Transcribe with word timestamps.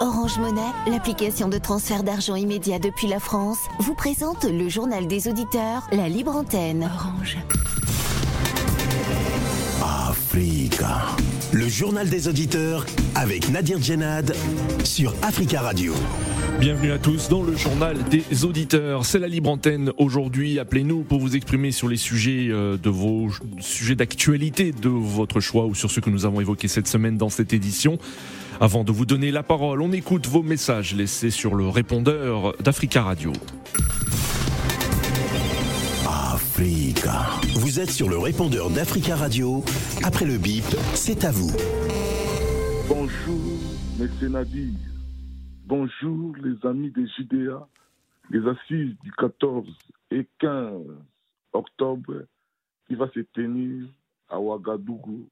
Orange 0.00 0.38
Monnaie, 0.38 0.60
l'application 0.86 1.48
de 1.48 1.56
transfert 1.56 2.02
d'argent 2.02 2.34
immédiat 2.34 2.78
depuis 2.78 3.06
la 3.06 3.18
France, 3.18 3.60
vous 3.78 3.94
présente 3.94 4.44
le 4.44 4.68
journal 4.68 5.06
des 5.06 5.26
auditeurs, 5.26 5.88
la 5.90 6.10
libre 6.10 6.36
antenne. 6.36 6.82
Orange. 6.82 7.38
Africa. 9.82 10.98
Le 11.54 11.66
journal 11.66 12.10
des 12.10 12.28
auditeurs 12.28 12.84
avec 13.14 13.48
Nadir 13.48 13.80
Djenad 13.80 14.36
sur 14.84 15.14
Africa 15.22 15.62
Radio. 15.62 15.94
Bienvenue 16.60 16.92
à 16.92 16.98
tous 16.98 17.30
dans 17.30 17.42
le 17.42 17.56
journal 17.56 17.96
des 18.10 18.44
auditeurs. 18.44 19.06
C'est 19.06 19.18
la 19.18 19.28
libre 19.28 19.48
antenne 19.48 19.92
aujourd'hui. 19.96 20.58
Appelez-nous 20.58 21.04
pour 21.04 21.20
vous 21.20 21.36
exprimer 21.36 21.70
sur 21.70 21.88
les 21.88 21.96
sujets 21.96 22.48
euh, 22.50 22.76
de 22.76 22.90
vos 22.90 23.28
sujets 23.60 23.94
d'actualité 23.94 24.72
de 24.72 24.88
votre 24.88 25.40
choix 25.40 25.64
ou 25.64 25.74
sur 25.74 25.90
ceux 25.90 26.02
que 26.02 26.10
nous 26.10 26.26
avons 26.26 26.42
évoqués 26.42 26.68
cette 26.68 26.86
semaine 26.86 27.16
dans 27.16 27.30
cette 27.30 27.54
édition. 27.54 27.98
Avant 28.58 28.84
de 28.84 28.92
vous 28.92 29.04
donner 29.04 29.30
la 29.30 29.42
parole, 29.42 29.82
on 29.82 29.92
écoute 29.92 30.26
vos 30.26 30.42
messages 30.42 30.94
laissés 30.94 31.30
sur 31.30 31.54
le 31.54 31.68
répondeur 31.68 32.56
d'Africa 32.62 33.02
Radio. 33.02 33.32
Africa. 36.06 37.26
Vous 37.56 37.80
êtes 37.80 37.90
sur 37.90 38.08
le 38.08 38.16
répondeur 38.16 38.70
d'Africa 38.70 39.14
Radio. 39.14 39.62
Après 40.02 40.24
le 40.24 40.38
bip, 40.38 40.64
c'est 40.94 41.26
à 41.26 41.30
vous. 41.32 41.50
Bonjour, 42.88 43.60
Monsieur 43.98 44.28
Nadir. 44.30 44.72
Bonjour, 45.66 46.34
les 46.42 46.56
amis 46.66 46.90
des 46.92 47.06
JDA. 47.08 47.68
Les 48.30 48.40
assises 48.48 48.96
du 49.04 49.12
14 49.18 49.66
et 50.12 50.26
15 50.38 50.80
octobre 51.52 52.22
qui 52.88 52.94
va 52.94 53.06
se 53.14 53.20
tenir 53.20 53.86
à 54.30 54.40
Ouagadougou 54.40 55.28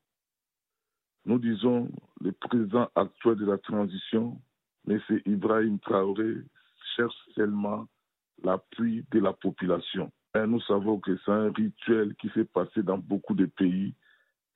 nous 1.26 1.38
disons 1.38 1.88
le 2.20 2.32
président 2.32 2.88
actuel 2.94 3.36
de 3.36 3.46
la 3.46 3.58
transition, 3.58 4.40
M. 4.88 5.00
Ibrahim 5.26 5.78
Traoré, 5.78 6.36
cherche 6.96 7.14
seulement 7.34 7.86
l'appui 8.42 9.04
de 9.10 9.20
la 9.20 9.32
population. 9.32 10.12
Et 10.34 10.46
nous 10.46 10.60
savons 10.62 10.98
que 10.98 11.16
c'est 11.24 11.30
un 11.30 11.52
rituel 11.52 12.14
qui 12.16 12.28
s'est 12.30 12.44
passé 12.44 12.82
dans 12.82 12.98
beaucoup 12.98 13.34
de 13.34 13.46
pays. 13.46 13.94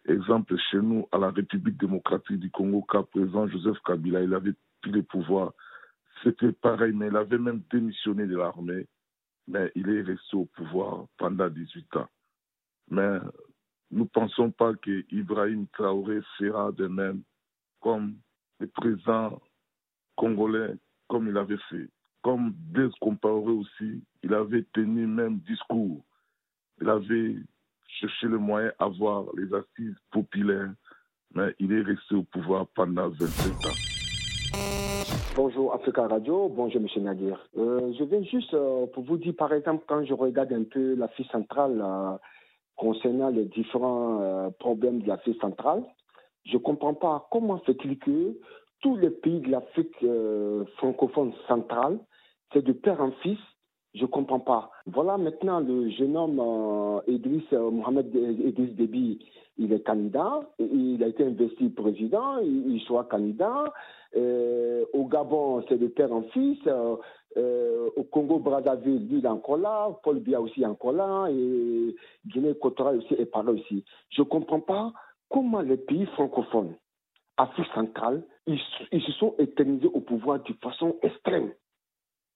Exemple, 0.07 0.57
chez 0.71 0.79
nous, 0.81 1.07
à 1.13 1.19
la 1.19 1.31
République 1.31 1.79
démocratique 1.79 2.41
du 2.41 2.51
Congo, 2.51 2.83
qu'à 2.83 3.03
présent, 3.03 3.47
Joseph 3.49 3.79
Kabila, 3.85 4.23
il 4.23 4.35
avait 4.35 4.55
pris 4.83 4.91
le 4.91 5.03
pouvoir. 5.03 5.53
C'était 6.23 6.53
pareil, 6.53 6.93
mais 6.93 7.09
il 7.09 7.17
avait 7.17 7.39
même 7.39 7.63
démissionné 7.71 8.27
de 8.27 8.37
l'armée, 8.37 8.87
mais 9.47 9.71
il 9.75 9.89
est 9.89 10.03
resté 10.03 10.37
au 10.37 10.47
pouvoir 10.47 11.07
pendant 11.17 11.49
18 11.49 11.97
ans. 11.97 12.09
Mais 12.91 13.19
nous 13.91 14.05
ne 14.05 14.09
pensons 14.09 14.51
pas 14.51 14.75
que 14.75 15.05
Ibrahim 15.11 15.67
Traoré 15.73 16.21
fera 16.39 16.73
de 16.73 16.87
même 16.87 17.23
comme 17.81 18.17
le 18.59 18.67
président 18.67 19.41
congolais, 20.17 20.75
comme 21.09 21.29
il 21.29 21.37
avait 21.37 21.59
fait. 21.71 21.89
Comme 22.23 22.53
Blaise 22.53 22.93
Compaoré 23.01 23.53
aussi, 23.53 24.03
il 24.23 24.35
avait 24.35 24.65
tenu 24.75 25.07
même 25.07 25.39
discours. 25.39 26.03
Il 26.81 26.89
avait 26.89 27.37
cherché 28.01 28.27
le 28.27 28.39
moyen 28.39 28.73
d'avoir 28.79 29.25
les 29.37 29.53
assises 29.55 29.97
populaires, 30.11 30.73
mais 31.35 31.55
il 31.59 31.73
est 31.73 31.83
resté 31.83 32.15
au 32.15 32.25
pouvoir 32.25 32.67
pendant 32.75 33.09
27 33.09 33.53
ans. 33.67 33.89
Bonjour 35.37 35.73
Africa 35.73 36.09
Radio, 36.09 36.49
bonjour 36.49 36.81
Monsieur 36.81 37.01
Nadir. 37.01 37.39
Euh, 37.57 37.93
je 37.97 38.03
viens 38.05 38.23
juste 38.25 38.53
euh, 38.55 38.87
pour 38.87 39.05
vous 39.05 39.17
dire, 39.19 39.35
par 39.39 39.53
exemple, 39.53 39.85
quand 39.87 40.05
je 40.05 40.13
regarde 40.13 40.53
un 40.53 40.65
peu 40.65 40.97
la 40.97 41.07
fille 41.09 41.29
centrale, 41.31 41.81
euh, 41.81 42.17
concernant 42.79 43.29
les 43.29 43.45
différents 43.45 44.23
euh, 44.23 44.51
problèmes 44.59 45.03
de 45.03 45.09
l'Afrique 45.09 45.41
centrale. 45.41 45.83
Je 46.47 46.55
ne 46.55 46.63
comprends 46.63 46.95
pas 46.95 47.29
comment 47.31 47.59
fait-il 47.59 47.99
que 47.99 48.39
tous 48.81 48.97
les 48.97 49.11
pays 49.11 49.41
de 49.41 49.51
l'Afrique 49.51 49.95
euh, 50.05 50.65
francophone 50.77 51.33
centrale, 51.47 51.99
c'est 52.53 52.65
de 52.65 52.73
père 52.73 53.03
en 53.03 53.11
fils, 53.23 53.39
je 53.95 54.03
ne 54.03 54.07
comprends 54.07 54.41
pas. 54.41 54.71
Voilà 54.87 55.19
maintenant 55.19 55.61
le 55.61 55.91
jeune 55.91 56.17
homme 56.17 56.41
euh, 56.41 57.13
Idriss 57.13 57.51
Mohamed 57.53 58.15
Idriss 58.15 58.75
Déby, 58.77 59.19
il 59.59 59.73
est 59.73 59.85
candidat, 59.85 60.41
il 60.61 61.03
a 61.03 61.09
été 61.09 61.25
investi 61.25 61.69
président, 61.71 62.39
il, 62.39 62.75
il 62.75 62.81
soit 62.83 63.05
candidat. 63.05 63.65
Au 64.15 65.05
Gabon, 65.07 65.65
c'est 65.69 65.79
de 65.79 65.89
père 65.89 66.13
en 66.13 66.23
fils. 66.23 66.59
Euh, 67.37 67.91
au 67.95 68.05
Congo-Brazzaville, 68.05 69.07
lui, 69.07 69.19
il 69.19 69.25
est 69.25 69.29
encore 69.29 69.59
là. 69.59 69.91
Paul 70.03 70.19
Biya 70.19 70.41
aussi 70.41 70.63
est 70.63 70.67
encore 70.67 70.93
là. 70.93 71.29
Et 71.31 71.95
Guinée-Équatoriale 72.27 72.99
aussi 72.99 73.15
est 73.15 73.27
par 73.27 73.43
là 73.43 73.53
aussi. 73.53 73.85
Je 74.11 74.23
ne 74.23 74.27
comprends 74.27 74.61
pas 74.61 74.93
comment 75.29 75.61
les 75.61 75.77
pays 75.77 76.07
francophones, 76.07 76.75
Afrique 77.37 77.69
centrale, 77.75 78.23
ils, 78.47 78.59
se 79.01 79.13
sont 79.13 79.35
éternisés 79.39 79.91
au 79.93 80.01
pouvoir 80.01 80.43
de 80.43 80.53
façon 80.63 80.97
extrême. 81.03 81.53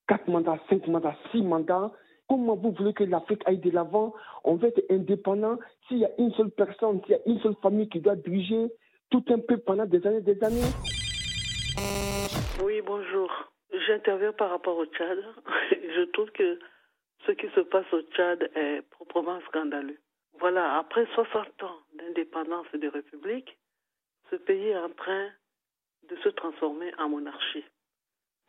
Quatre 0.07 0.27
mandats, 0.27 0.59
cinq 0.69 0.87
mandats, 0.87 1.15
six 1.31 1.41
mandats. 1.41 1.91
Comment 2.29 2.55
vous 2.55 2.71
voulez 2.71 2.93
que 2.93 3.03
l'Afrique 3.03 3.41
aille 3.45 3.57
de 3.57 3.71
l'avant? 3.71 4.13
On 4.43 4.55
veut 4.55 4.69
être 4.69 4.83
indépendant. 4.89 5.57
S'il 5.87 5.97
y 5.97 6.05
a 6.05 6.11
une 6.19 6.31
seule 6.33 6.51
personne, 6.51 7.01
s'il 7.01 7.11
y 7.11 7.15
a 7.15 7.21
une 7.25 7.39
seule 7.39 7.55
famille 7.61 7.89
qui 7.89 7.99
doit 7.99 8.15
diriger 8.15 8.71
tout 9.09 9.25
un 9.29 9.39
peu 9.39 9.57
pendant 9.57 9.85
des 9.85 10.05
années 10.05 10.21
des 10.21 10.41
années. 10.43 10.92
Oui, 12.61 12.81
bonjour. 12.81 13.31
J'interviens 13.87 14.33
par 14.33 14.49
rapport 14.49 14.77
au 14.77 14.85
Tchad. 14.85 15.17
Je 15.71 16.03
trouve 16.11 16.29
que 16.31 16.59
ce 17.25 17.31
qui 17.31 17.47
se 17.49 17.61
passe 17.61 17.91
au 17.93 18.01
Tchad 18.01 18.49
est 18.55 18.81
proprement 18.89 19.39
scandaleux. 19.47 19.97
Voilà, 20.39 20.77
après 20.77 21.05
60 21.13 21.63
ans 21.63 21.79
d'indépendance 21.95 22.67
et 22.73 22.77
de 22.77 22.87
république, 22.87 23.57
ce 24.29 24.35
pays 24.35 24.69
est 24.69 24.77
en 24.77 24.89
train 24.89 25.29
de 26.09 26.15
se 26.17 26.29
transformer 26.29 26.91
en 26.97 27.09
monarchie. 27.09 27.65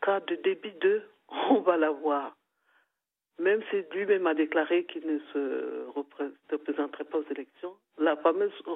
Car 0.03 0.21
de 0.23 0.35
débit 0.37 0.73
2, 0.81 1.03
on 1.51 1.61
va 1.61 1.77
l'avoir. 1.77 2.37
Même 3.39 3.63
si 3.71 3.83
lui-même 3.93 4.27
a 4.27 4.35
déclaré 4.35 4.85
qu'il 4.85 5.07
ne 5.07 5.19
se 5.33 5.87
représenterait 6.51 7.05
pas 7.05 7.19
aux 7.19 7.31
élections, 7.31 7.75
la 7.99 8.17
fameuse 8.17 8.53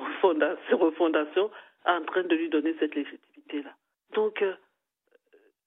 refondation 0.73 1.51
est 1.87 1.91
en 1.91 2.05
train 2.05 2.25
de 2.25 2.35
lui 2.35 2.49
donner 2.49 2.75
cette 2.81 2.95
légitimité-là. 2.95 3.75
Donc, 4.15 4.43
euh, 4.43 4.55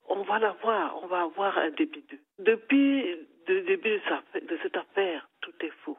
on 0.07 0.23
va 0.23 0.39
l'avoir, 0.39 1.01
on 1.03 1.07
va 1.07 1.21
avoir 1.21 1.57
un 1.57 1.69
débit 1.71 2.03
de. 2.11 2.17
Depuis 2.39 3.17
le 3.47 3.61
début 3.61 3.99
de, 3.99 4.57
cette 4.61 4.77
affaire, 4.77 5.29
tout 5.41 5.53
est 5.61 5.73
faux. 5.83 5.97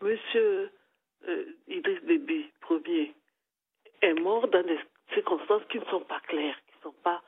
Monsieur 0.00 0.70
euh, 1.28 1.44
Idriss 1.68 2.02
Déby, 2.04 2.50
premier, 2.60 3.14
est 4.00 4.14
mort 4.14 4.48
dans 4.48 4.62
des 4.66 4.78
circonstances 5.14 5.62
qui 5.70 5.78
ne 5.78 5.84
sont 5.86 6.00
pas 6.00 6.20
claires, 6.20 6.58
qui 6.66 6.86
n'ont 6.86 6.94
pas, 7.04 7.22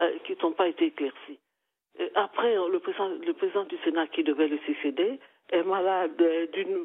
euh, 0.00 0.18
qui 0.24 0.36
n'ont 0.42 0.52
pas 0.52 0.68
été 0.68 0.86
éclaircies. 0.86 1.40
après, 2.14 2.54
le 2.54 2.78
président, 2.78 3.08
le 3.08 3.64
du 3.64 3.78
Sénat 3.84 4.06
qui 4.08 4.22
devait 4.22 4.48
le 4.48 4.58
succéder 4.58 5.18
est 5.50 5.64
malade 5.64 6.22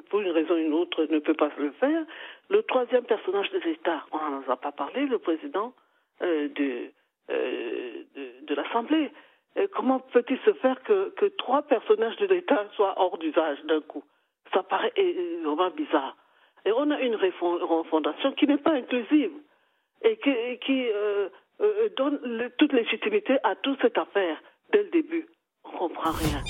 pour 0.10 0.22
une 0.22 0.32
raison 0.32 0.56
ou 0.56 0.58
une 0.58 0.74
autre, 0.74 1.06
ne 1.06 1.20
peut 1.20 1.36
pas 1.36 1.52
le 1.58 1.72
faire. 1.74 2.04
Le 2.50 2.64
troisième 2.64 3.06
personnage 3.06 3.52
de 3.52 3.60
l'État, 3.60 4.06
on 4.12 4.18
n'en 4.18 4.50
a 4.50 4.58
pas 4.58 4.72
parlé, 4.72 5.06
le 5.06 5.20
président 5.20 5.74
euh, 6.22 6.48
de 6.48 6.64
euh, 6.64 6.90
de, 7.30 8.46
de 8.46 8.56
l'Assemblée. 8.56 9.12
Comment 9.74 10.00
peut-il 10.00 10.38
se 10.40 10.54
faire 10.54 10.82
que, 10.84 11.10
que 11.12 11.26
trois 11.38 11.62
personnages 11.64 12.18
de 12.18 12.28
l'État 12.28 12.68
soient 12.76 12.94
hors 12.98 13.18
d'usage 13.18 13.64
d'un 13.64 13.82
coup? 13.82 14.04
Ça 14.54 14.64
paraît 14.64 14.94
vraiment 15.44 15.72
bizarre. 15.72 16.16
Et 16.66 16.72
on 16.72 16.90
a 16.92 17.00
une 17.00 17.16
refondation 17.16 18.32
qui 18.34 18.48
n'est 18.48 18.58
pas 18.58 18.74
inclusive 18.74 19.32
et 20.02 20.18
qui, 20.18 20.88
euh, 20.90 21.30
euh, 21.62 21.90
donne 21.96 22.52
toute 22.58 22.74
légitimité 22.74 23.38
à 23.44 23.56
toute 23.56 23.80
cette 23.82 23.98
affaire 23.98 24.42
dès 24.72 24.84
le 24.84 24.90
début. 24.90 25.28
On 25.64 25.72
ne 25.72 25.78
comprend 25.78 26.12
rien. 26.12 26.42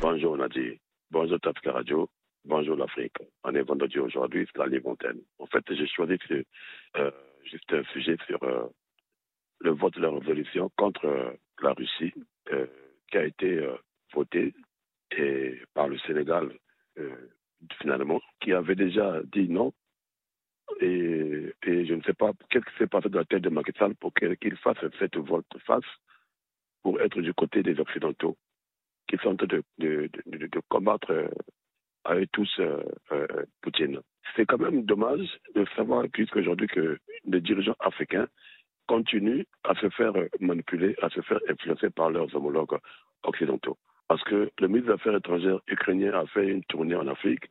Bonjour 0.00 0.36
Nadia. 0.36 0.72
Bonjour 1.10 1.38
Tafka 1.40 1.72
Radio. 1.72 2.08
Bonjour 2.44 2.76
l'Afrique. 2.76 3.16
On 3.44 3.54
est 3.54 3.62
vendredi 3.62 3.98
aujourd'hui, 3.98 4.46
c'est 4.46 4.58
la 4.58 4.66
Limontaine. 4.66 5.20
En 5.38 5.46
fait, 5.46 5.64
j'ai 5.68 5.86
choisi 5.86 6.16
euh, 6.96 7.10
juste 7.44 7.72
un 7.72 7.82
sujet 7.92 8.16
sur 8.26 8.38
le 9.60 9.70
vote 9.70 9.94
de 9.94 10.02
la 10.02 10.10
résolution 10.10 10.70
contre 10.76 11.04
euh, 11.06 11.32
la 11.62 11.72
Russie 11.72 12.12
euh, 12.52 12.66
qui 13.10 13.18
a 13.18 13.24
été 13.24 13.58
euh, 13.58 13.76
voté 14.14 14.54
et 15.16 15.60
par 15.74 15.88
le 15.88 15.98
Sénégal 16.00 16.50
finalement, 17.80 18.20
qui 18.40 18.52
avait 18.54 18.74
déjà 18.74 19.20
dit 19.24 19.48
non. 19.48 19.72
Et, 20.80 21.52
je 21.62 21.94
ne 21.94 22.02
sais 22.02 22.14
pas 22.14 22.32
qu'est-ce 22.48 22.64
qui 22.64 22.78
s'est 22.78 22.86
passé 22.86 23.10
dans 23.10 23.18
la 23.18 23.24
tête 23.26 23.42
de 23.42 23.50
Macky 23.50 23.72
Sall 23.78 23.94
pour 23.96 24.14
qu'il 24.14 24.56
fasse 24.56 24.78
cette 24.98 25.16
volte-face 25.16 25.84
pour 26.82 26.98
être 27.02 27.20
du 27.20 27.34
côté 27.34 27.62
des 27.62 27.78
Occidentaux 27.78 28.38
qui 29.08 29.16
sont 29.18 29.28
en 29.30 29.36
train 29.36 29.60
de, 29.78 30.10
combattre 30.68 31.28
avec 32.04 32.32
tous 32.32 32.60
Poutine. 33.60 34.00
C'est 34.34 34.46
quand 34.46 34.58
même 34.58 34.84
dommage 34.86 35.38
de 35.54 35.66
savoir 35.76 36.06
jusqu'aujourd'hui 36.14 36.68
que 36.68 36.98
les 37.26 37.40
dirigeants 37.42 37.76
africains 37.80 38.28
continuent 38.86 39.44
à 39.64 39.74
se 39.74 39.88
faire 39.90 40.12
manipuler, 40.40 40.94
à 41.02 41.08
se 41.10 41.20
faire 41.22 41.40
influencer 41.48 41.90
par 41.90 42.10
leurs 42.10 42.34
homologues 42.34 42.78
occidentaux. 43.24 43.78
Parce 44.08 44.22
que 44.24 44.50
le 44.58 44.68
ministre 44.68 44.88
des 44.88 44.94
Affaires 44.94 45.16
étrangères 45.16 45.60
ukrainien 45.66 46.12
a 46.14 46.26
fait 46.26 46.46
une 46.46 46.64
tournée 46.64 46.94
en 46.94 47.08
Afrique. 47.08 47.44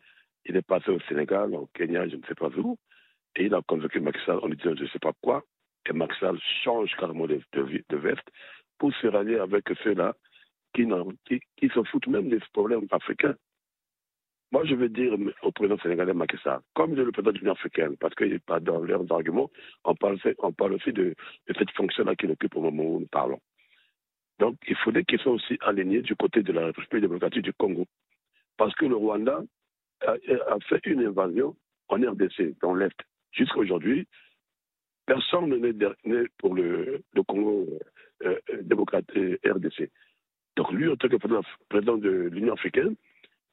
Il 0.46 0.56
est 0.56 0.62
passé 0.62 0.90
au 0.92 1.00
Sénégal, 1.02 1.54
au 1.54 1.70
Kenya, 1.74 2.08
je 2.08 2.16
ne 2.16 2.24
sais 2.28 2.36
pas 2.36 2.50
où. 2.58 2.78
Et 3.36 3.46
il 3.46 3.54
a 3.54 3.62
convoqué 3.62 4.00
Sall 4.26 4.40
en 4.42 4.48
lui 4.48 4.56
disant 4.56 4.76
je 4.76 4.84
ne 4.84 4.90
sais 4.90 5.00
pas 5.00 5.12
quoi. 5.22 5.44
Macky 5.94 6.18
Sall 6.20 6.40
change 6.64 6.96
carrément 6.98 7.28
de, 7.28 7.40
de, 7.54 7.98
veste 7.98 8.28
pour 8.80 8.94
se 8.96 9.08
rallier 9.08 9.38
avec 9.38 9.66
ceux-là 9.84 10.16
qui, 10.74 10.88
qui, 11.26 11.40
qui, 11.58 11.70
se 11.70 11.84
foutent 11.84 12.08
même 12.08 12.30
des 12.30 12.40
problèmes 12.54 12.88
africains. 12.92 13.36
Moi, 14.51 14.63
je 14.65 14.75
veux 14.75 14.89
dire 14.89 15.18
au 15.42 15.51
président 15.51 15.77
sénégalais 15.80 16.13
Macky 16.13 16.38
comme 16.75 16.95
le 16.95 17.12
président 17.12 17.31
de 17.31 17.38
l'Union 17.39 17.53
africaine, 17.53 17.97
parce 17.97 18.13
que 18.15 18.25
dans 18.59 18.80
leurs 18.80 19.12
arguments, 19.12 19.50
on 19.83 19.95
parle, 19.95 20.18
on 20.39 20.53
parle 20.53 20.74
aussi 20.74 20.94
de, 20.94 21.15
de 21.47 21.53
cette 21.57 21.71
fonction-là 21.71 22.15
qu'il 22.15 22.31
occupe 22.31 22.56
au 22.56 22.62
moment 22.62 22.83
où 22.83 23.00
nous 23.00 23.07
parlons. 23.07 23.39
Donc, 24.39 24.57
il 24.68 24.75
faudrait 24.75 25.03
qu'ils 25.03 25.19
soient 25.19 25.33
aussi 25.33 25.57
alignés 25.62 26.01
du 26.01 26.15
côté 26.15 26.44
de 26.44 26.51
la 26.51 26.68
République 26.68 27.01
démocratique 27.01 27.42
du 27.44 27.53
Congo. 27.53 27.86
Parce 28.57 28.74
que 28.75 28.86
le 28.86 28.95
Rwanda 28.95 29.42
a, 30.01 30.15
fait 30.69 30.86
une 30.86 31.06
invasion 31.06 31.56
en 31.88 31.95
RDC, 31.97 32.59
dans 32.62 32.75
l'Est. 32.75 32.95
Jusqu'à 33.31 33.59
aujourd'hui, 33.59 34.07
personne 35.06 35.56
n'est 35.56 36.27
pour 36.38 36.56
le, 36.56 37.01
Congo 37.27 37.68
euh, 38.24 38.39
euh 38.50 38.62
démocratique 38.62 39.39
RDC. 39.45 39.89
Donc 40.56 40.71
lui, 40.71 40.88
en 40.89 40.95
tant 40.95 41.09
que 41.09 41.18
président 41.69 41.97
de 41.97 42.30
l'Union 42.31 42.53
africaine, 42.53 42.95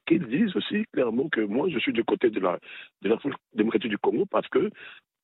qu'il 0.05 0.25
dise 0.27 0.55
aussi 0.55 0.85
clairement 0.93 1.29
que 1.29 1.41
moi, 1.41 1.67
je 1.69 1.79
suis 1.79 1.93
du 1.93 2.03
côté 2.03 2.29
de 2.29 2.39
la, 2.39 2.59
de 3.01 3.09
la 3.09 3.17
démocratique 3.53 3.89
du 3.89 3.97
Congo 3.97 4.25
parce 4.25 4.47
qu'elle 4.49 4.71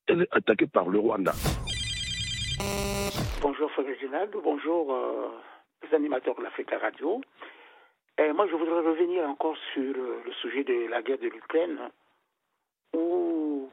est 0.07 0.27
attaquée 0.31 0.67
par 0.67 0.89
le 0.89 0.99
Rwanda. 0.99 1.33
Bonjour 3.41 3.71
Frère 3.71 3.85
Réginald, 3.85 4.35
bonjour 4.43 4.93
euh, 4.93 5.27
les 5.83 5.95
animateurs 5.95 6.35
de 6.35 6.43
l'Afrique 6.43 6.71
Radio. 6.71 7.21
Et 8.17 8.33
moi, 8.33 8.47
je 8.47 8.55
voudrais 8.55 8.81
revenir 8.81 9.23
encore 9.29 9.55
sur 9.73 9.95
euh, 9.95 10.21
le 10.25 10.31
sujet 10.33 10.63
de 10.63 10.89
la 10.89 11.01
guerre 11.01 11.19
de 11.19 11.29
l'Ukraine, 11.29 11.79
où 12.93 13.69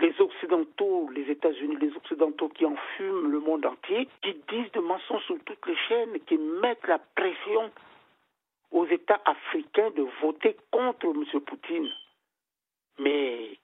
les 0.00 0.18
Occidentaux, 0.18 1.10
les 1.14 1.30
États-Unis, 1.30 1.76
les 1.80 1.94
Occidentaux 1.94 2.48
qui 2.48 2.64
enfument 2.64 3.30
le 3.30 3.40
monde 3.40 3.66
entier, 3.66 4.08
qui 4.22 4.34
disent 4.48 4.72
de 4.72 4.80
mensonges 4.80 5.24
sur 5.24 5.38
toutes 5.44 5.66
les 5.66 5.76
chaînes, 5.88 6.18
qui 6.26 6.38
mettent 6.38 6.86
la 6.88 6.98
pression 7.14 7.70
aux 8.70 8.86
États 8.86 9.20
africains 9.24 9.90
de 9.90 10.06
voter 10.22 10.56
contre 10.70 11.06
M. 11.06 11.40
Poutine. 11.40 11.90
Mais 12.98 13.58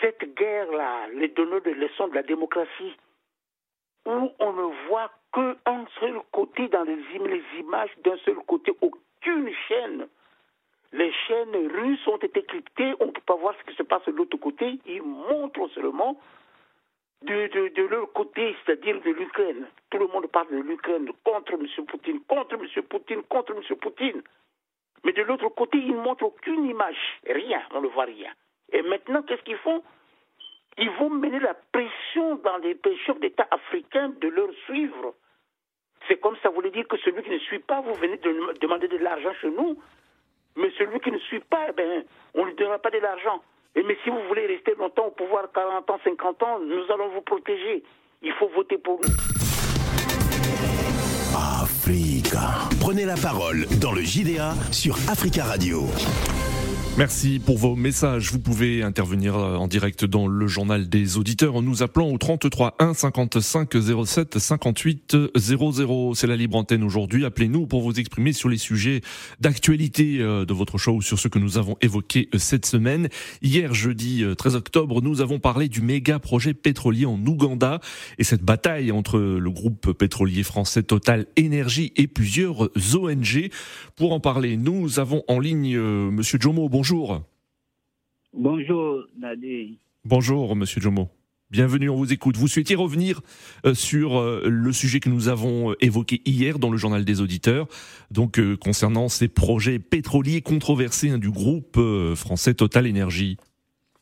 cette 0.00 0.34
guerre-là, 0.34 1.08
les 1.14 1.28
donneurs 1.28 1.62
de 1.62 1.70
leçons 1.70 2.08
de 2.08 2.14
la 2.14 2.22
démocratie, 2.22 2.96
où 4.06 4.30
on 4.38 4.52
ne 4.52 4.88
voit 4.88 5.10
qu'un 5.32 5.86
seul 6.00 6.20
côté 6.32 6.68
dans 6.68 6.84
les, 6.84 6.98
images, 7.58 7.90
d'un 8.04 8.16
seul 8.18 8.36
côté, 8.46 8.72
aucune 8.80 9.52
chaîne. 9.68 10.08
Les 10.92 11.12
chaînes 11.28 11.54
russes 11.54 12.06
ont 12.08 12.16
été 12.16 12.42
cryptées, 12.42 12.94
on 13.00 13.06
ne 13.06 13.10
peut 13.12 13.20
pas 13.26 13.36
voir 13.36 13.54
ce 13.58 13.70
qui 13.70 13.76
se 13.76 13.82
passe 13.82 14.04
de 14.06 14.12
l'autre 14.12 14.36
côté. 14.38 14.78
Ils 14.86 15.02
montrent 15.02 15.68
seulement 15.74 16.18
de, 17.22 17.46
de, 17.48 17.68
de 17.68 17.82
leur 17.82 18.12
côté, 18.12 18.56
c'est-à-dire 18.64 19.00
de 19.00 19.10
l'Ukraine. 19.10 19.66
Tout 19.90 19.98
le 19.98 20.06
monde 20.06 20.26
parle 20.28 20.50
de 20.50 20.62
l'Ukraine 20.62 21.10
contre 21.24 21.54
M. 21.54 21.66
Poutine, 21.86 22.20
contre 22.28 22.54
M. 22.54 22.82
Poutine, 22.84 23.22
contre 23.24 23.54
M. 23.54 23.76
Poutine. 23.76 24.22
Mais 25.04 25.12
de 25.12 25.22
l'autre 25.22 25.48
côté, 25.48 25.78
ils 25.78 25.94
ne 25.94 26.00
montrent 26.00 26.24
aucune 26.24 26.64
image. 26.66 27.20
Rien, 27.26 27.62
on 27.72 27.80
ne 27.80 27.88
voit 27.88 28.04
rien. 28.04 28.32
Et 28.72 28.82
maintenant, 28.82 29.22
qu'est-ce 29.22 29.42
qu'ils 29.42 29.56
font? 29.58 29.82
Ils 30.78 30.90
vont 30.90 31.10
mener 31.10 31.40
la 31.40 31.54
pression 31.72 32.36
dans 32.36 32.56
les 32.58 32.78
chefs 33.04 33.20
d'État 33.20 33.46
africains 33.50 34.10
de 34.20 34.28
leur 34.28 34.52
suivre. 34.66 35.14
C'est 36.08 36.20
comme 36.20 36.36
ça 36.42 36.48
voulait 36.48 36.70
dire 36.70 36.88
que 36.88 36.96
celui 36.98 37.22
qui 37.22 37.30
ne 37.30 37.38
suit 37.38 37.58
pas, 37.58 37.80
vous 37.80 37.94
venez 37.94 38.16
de 38.16 38.58
demander 38.60 38.88
de 38.88 38.96
l'argent 38.98 39.32
chez 39.40 39.50
nous, 39.50 39.76
mais 40.56 40.70
celui 40.78 41.00
qui 41.00 41.12
ne 41.12 41.18
suit 41.18 41.40
pas, 41.40 41.66
eh 41.68 41.72
ben, 41.72 42.04
on 42.34 42.42
ne 42.44 42.50
lui 42.50 42.54
donnera 42.54 42.78
pas 42.78 42.90
de 42.90 42.98
l'argent. 42.98 43.42
Et 43.76 43.82
mais 43.82 43.96
si 44.02 44.10
vous 44.10 44.20
voulez 44.28 44.46
rester 44.46 44.74
longtemps 44.78 45.06
au 45.06 45.10
pouvoir, 45.10 45.44
40 45.54 45.90
ans, 45.90 45.98
50 46.02 46.42
ans, 46.42 46.58
nous 46.60 46.92
allons 46.92 47.10
vous 47.14 47.22
protéger. 47.22 47.82
Il 48.22 48.32
faut 48.32 48.48
voter 48.48 48.78
pour 48.78 49.00
nous. 49.00 49.14
Africa. 51.62 52.68
Prenez 52.80 53.04
la 53.04 53.16
parole 53.16 53.66
dans 53.80 53.92
le 53.92 54.02
JDA 54.02 54.54
sur 54.72 54.96
Africa 55.08 55.44
Radio. 55.44 55.84
Merci 57.00 57.38
pour 57.38 57.56
vos 57.56 57.76
messages. 57.76 58.30
Vous 58.30 58.38
pouvez 58.38 58.82
intervenir 58.82 59.34
euh, 59.34 59.56
en 59.56 59.68
direct 59.68 60.04
dans 60.04 60.26
le 60.26 60.46
journal 60.46 60.86
des 60.86 61.16
auditeurs 61.16 61.56
en 61.56 61.62
nous 61.62 61.82
appelant 61.82 62.10
au 62.10 62.18
33 62.18 62.76
1 62.78 62.92
55 62.92 63.70
07 64.04 64.38
58 64.38 65.16
00. 65.34 66.14
C'est 66.14 66.26
la 66.26 66.36
libre 66.36 66.58
antenne 66.58 66.82
aujourd'hui. 66.82 67.24
Appelez-nous 67.24 67.66
pour 67.66 67.80
vous 67.80 67.98
exprimer 67.98 68.34
sur 68.34 68.50
les 68.50 68.58
sujets 68.58 69.00
d'actualité 69.40 70.18
euh, 70.20 70.44
de 70.44 70.52
votre 70.52 70.76
choix 70.76 70.92
ou 70.92 71.00
sur 71.00 71.18
ce 71.18 71.28
que 71.28 71.38
nous 71.38 71.56
avons 71.56 71.78
évoqué 71.80 72.28
euh, 72.34 72.38
cette 72.38 72.66
semaine. 72.66 73.08
Hier, 73.40 73.72
jeudi 73.72 74.22
13 74.36 74.56
octobre, 74.56 75.00
nous 75.00 75.22
avons 75.22 75.38
parlé 75.38 75.70
du 75.70 75.80
méga 75.80 76.18
projet 76.18 76.52
pétrolier 76.52 77.06
en 77.06 77.18
Ouganda 77.26 77.80
et 78.18 78.24
cette 78.24 78.42
bataille 78.42 78.92
entre 78.92 79.18
le 79.18 79.50
groupe 79.50 79.92
pétrolier 79.92 80.42
français 80.42 80.82
Total 80.82 81.24
Énergie 81.36 81.94
et 81.96 82.08
plusieurs 82.08 82.68
ONG. 82.94 83.48
Pour 83.96 84.12
en 84.12 84.20
parler, 84.20 84.58
nous 84.58 84.98
avons 84.98 85.22
en 85.28 85.38
ligne 85.38 85.78
Monsieur 85.78 86.38
Jomo 86.38 86.68
bonjour. 86.68 86.89
Bonjour 88.32 89.06
Nadé. 89.16 89.78
Bonjour 90.04 90.56
Monsieur 90.56 90.80
Jomo. 90.80 91.08
Bienvenue, 91.48 91.88
on 91.88 91.94
vous 91.94 92.12
écoute. 92.12 92.36
Vous 92.36 92.48
souhaitiez 92.48 92.74
revenir 92.74 93.20
euh, 93.64 93.74
sur 93.74 94.18
euh, 94.18 94.42
le 94.48 94.72
sujet 94.72 94.98
que 94.98 95.08
nous 95.08 95.28
avons 95.28 95.70
euh, 95.70 95.74
évoqué 95.80 96.20
hier 96.24 96.58
dans 96.58 96.70
le 96.70 96.76
journal 96.76 97.04
des 97.04 97.20
auditeurs, 97.20 97.68
donc 98.10 98.40
concernant 98.58 99.08
ces 99.08 99.28
projets 99.28 99.78
pétroliers 99.78 100.40
controversés 100.40 101.10
hein, 101.10 101.18
du 101.18 101.30
groupe 101.30 101.78
français 102.16 102.54
Total 102.54 102.86
Énergie. 102.86 103.36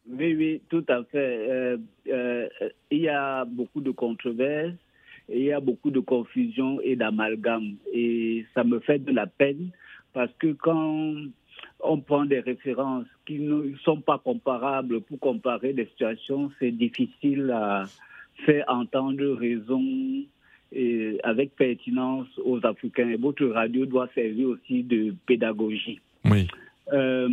Oui, 0.09 0.35
oui, 0.35 0.63
tout 0.71 0.85
à 0.89 1.05
fait. 1.05 1.79
il 2.91 2.99
y 2.99 3.09
a 3.09 3.45
beaucoup 3.45 3.83
de 3.83 3.91
controverses, 3.91 4.77
il 5.29 5.43
y 5.43 5.53
a 5.53 5.61
beaucoup 5.61 5.91
de 5.91 6.01
confusion 6.01 6.81
et 6.83 6.97
d'amalgame. 6.97 7.77
Et 7.93 8.47
ça 8.55 8.65
me 8.65 8.81
fait 8.81 8.99
de 8.99 9.13
la 9.13 9.27
peine 9.27 9.73
parce 10.15 10.33
que 10.39 10.53
quand 10.53 11.15
on 11.81 12.01
prend 12.01 12.25
des 12.25 12.41
références 12.41 13.07
qui 13.27 13.39
ne 13.39 13.75
sont 13.85 14.01
pas 14.01 14.19
comparables 14.19 15.01
pour 15.01 15.19
comparer 15.21 15.73
des 15.73 15.87
situations, 15.87 16.51
c'est 16.59 16.71
difficile 16.71 17.51
à 17.51 17.85
faire 18.45 18.65
entendre 18.69 19.35
raison 19.35 19.83
et 20.73 21.19
avec 21.23 21.57
pertinence 21.57 22.27
aux 22.45 22.65
Africains. 22.65 23.09
Et 23.09 23.17
votre 23.17 23.47
radio 23.47 23.87
doit 23.87 24.09
servir 24.15 24.49
aussi 24.49 24.83
de 24.83 25.15
pédagogie. 25.27 26.01
Oui. 26.25 26.47
Euh, 26.93 27.29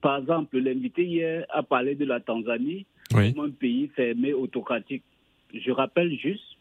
par 0.00 0.18
exemple, 0.18 0.58
l'invité 0.58 1.04
hier 1.04 1.44
a 1.50 1.62
parlé 1.62 1.94
de 1.94 2.04
la 2.04 2.20
Tanzanie 2.20 2.86
comme 3.10 3.40
un 3.40 3.50
pays 3.50 3.88
fermé 3.94 4.32
autocratique. 4.32 5.02
Je 5.52 5.72
rappelle 5.72 6.16
juste 6.16 6.56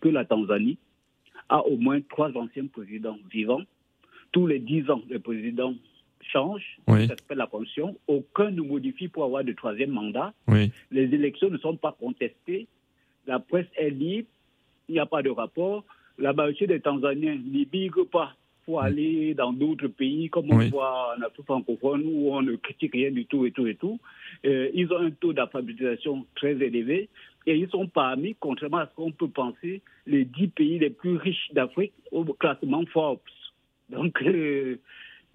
que 0.00 0.08
la 0.08 0.24
Tanzanie 0.24 0.76
a 1.48 1.64
au 1.66 1.76
moins 1.76 2.00
trois 2.00 2.30
anciens 2.36 2.66
présidents 2.66 3.18
vivants. 3.30 3.62
Tous 4.32 4.46
les 4.46 4.58
dix 4.58 4.88
ans, 4.90 5.02
le 5.08 5.18
président 5.18 5.74
change, 6.24 6.78
ça 6.88 7.06
s'appelle 7.06 7.38
la 7.38 7.46
Constitution. 7.46 7.96
Aucun 8.06 8.50
ne 8.50 8.62
modifie 8.62 9.08
pour 9.08 9.24
avoir 9.24 9.44
de 9.44 9.52
troisième 9.52 9.90
mandat. 9.90 10.32
Les 10.90 11.14
élections 11.14 11.50
ne 11.50 11.58
sont 11.58 11.76
pas 11.76 11.96
contestées. 11.98 12.66
La 13.26 13.38
presse 13.38 13.66
est 13.76 13.90
libre. 13.90 14.28
Il 14.88 14.94
n'y 14.94 15.00
a 15.00 15.06
pas 15.06 15.22
de 15.22 15.30
rapport. 15.30 15.84
La 16.18 16.32
majorité 16.32 16.66
des 16.66 16.80
Tanzaniens 16.80 17.36
n'y 17.36 17.64
biguent 17.64 18.08
pas 18.10 18.34
pour 18.64 18.80
aller 18.80 19.34
dans 19.34 19.52
d'autres 19.52 19.88
pays, 19.88 20.28
comme 20.30 20.52
on 20.52 20.68
voit 20.68 21.14
en 21.16 21.22
Afrique 21.22 21.46
francophone, 21.46 22.02
où 22.04 22.32
on 22.32 22.42
ne 22.42 22.54
critique 22.56 22.92
rien 22.92 23.10
du 23.10 23.26
tout 23.26 23.44
et 23.44 23.50
tout 23.50 23.66
et 23.66 23.74
tout. 23.74 23.98
Euh, 24.44 24.70
ils 24.74 24.92
ont 24.92 24.98
un 24.98 25.10
taux 25.10 25.32
d'alphabétisation 25.32 26.24
très 26.36 26.52
élevé 26.52 27.08
et 27.46 27.56
ils 27.56 27.68
sont 27.70 27.88
parmi, 27.88 28.36
contrairement 28.38 28.78
à 28.78 28.86
ce 28.86 28.94
qu'on 28.94 29.10
peut 29.10 29.28
penser, 29.28 29.82
les 30.06 30.24
dix 30.24 30.48
pays 30.48 30.78
les 30.78 30.90
plus 30.90 31.16
riches 31.16 31.52
d'Afrique 31.52 31.92
au 32.12 32.24
classement 32.24 32.84
Forbes. 32.86 33.18
Donc, 33.90 34.22
euh, 34.22 34.78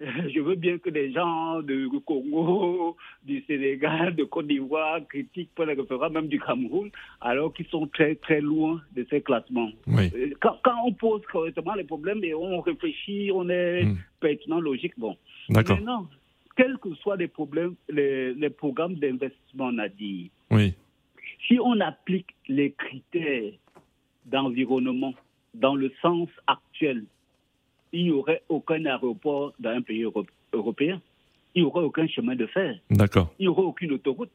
je 0.00 0.40
veux 0.40 0.54
bien 0.54 0.78
que 0.78 0.90
les 0.90 1.12
gens 1.12 1.60
du 1.62 1.88
Congo, 2.06 2.96
du 3.24 3.42
Sénégal, 3.46 4.14
de 4.14 4.24
Côte 4.24 4.46
d'Ivoire 4.46 5.00
critiquent 5.08 5.52
pour 5.54 5.64
les 5.64 5.74
référents, 5.74 6.10
même 6.10 6.28
du 6.28 6.38
Cameroun, 6.38 6.90
alors 7.20 7.52
qu'ils 7.52 7.66
sont 7.66 7.86
très 7.88 8.14
très 8.14 8.40
loin 8.40 8.80
de 8.94 9.04
ces 9.10 9.20
classements. 9.22 9.70
Euh, 9.88 10.08
quand, 10.40 10.58
on 10.84 10.92
pose 10.92 11.22
correctement 11.32 11.74
les 11.74 11.84
problèmes 11.84 12.22
et 12.22 12.32
on 12.32 12.60
réfléchit, 12.60 13.30
on 13.34 13.48
est 13.48 13.84
hmm. 13.84 13.96
pertinent, 14.20 14.60
logique, 14.60 14.94
bon. 14.96 15.16
Maintenant, 15.48 16.06
quels 16.56 16.78
que 16.78 16.94
soient 16.96 17.16
les 17.16 17.28
problèmes, 17.28 17.74
les, 17.88 18.34
les 18.34 18.50
programmes 18.50 18.94
d'investissement, 18.94 19.70
on 19.72 19.78
a 19.78 19.88
dit, 19.88 20.30
oui. 20.52 20.74
si 21.46 21.58
on 21.60 21.80
applique 21.80 22.36
les 22.46 22.70
critères 22.72 23.52
d'environnement 24.26 25.14
dans 25.54 25.74
le 25.74 25.92
sens 26.02 26.28
actuel 26.46 27.04
il 27.92 28.04
n'y 28.04 28.10
aurait 28.10 28.42
aucun 28.48 28.84
aéroport 28.84 29.54
dans 29.58 29.70
un 29.70 29.82
pays 29.82 30.04
européen. 30.52 31.00
Il 31.54 31.62
n'y 31.62 31.68
aurait 31.68 31.84
aucun 31.84 32.06
chemin 32.06 32.36
de 32.36 32.46
fer. 32.46 32.78
D'accord. 32.90 33.34
Il 33.38 33.44
n'y 33.44 33.48
aurait 33.48 33.62
aucune 33.62 33.92
autoroute. 33.92 34.30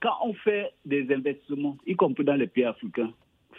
Quand 0.00 0.14
on 0.22 0.34
fait 0.34 0.72
des 0.84 1.12
investissements, 1.12 1.76
y 1.86 1.94
compris 1.94 2.24
dans 2.24 2.34
les 2.34 2.46
pays 2.46 2.64
africains, 2.64 3.12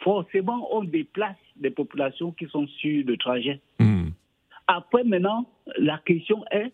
forcément, 0.04 0.68
on 0.76 0.84
déplace 0.84 1.38
des 1.56 1.72
populations 1.72 2.32
qui 2.32 2.46
sont 2.48 2.68
sur 2.68 3.06
le 3.06 3.18
trajet. 3.18 3.60
Hmm. 3.80 4.10
Après, 4.68 5.04
maintenant, 5.04 5.50
la 5.78 5.98
question 6.06 6.46
est 6.52 6.72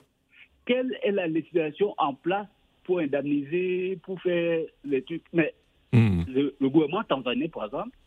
quelle 0.65 0.97
est 1.03 1.11
la 1.11 1.27
législation 1.27 1.93
en 1.97 2.13
place 2.13 2.47
pour 2.83 2.99
indemniser, 2.99 3.99
pour 4.03 4.21
faire 4.21 4.61
les 4.83 5.01
trucs? 5.01 5.23
Mais 5.31 5.53
hmm. 5.93 6.23
le, 6.27 6.55
le, 6.59 6.69
gouvernement 6.69 7.03
tanzanien, 7.03 7.47
par 7.47 7.65
exemple, 7.65 7.97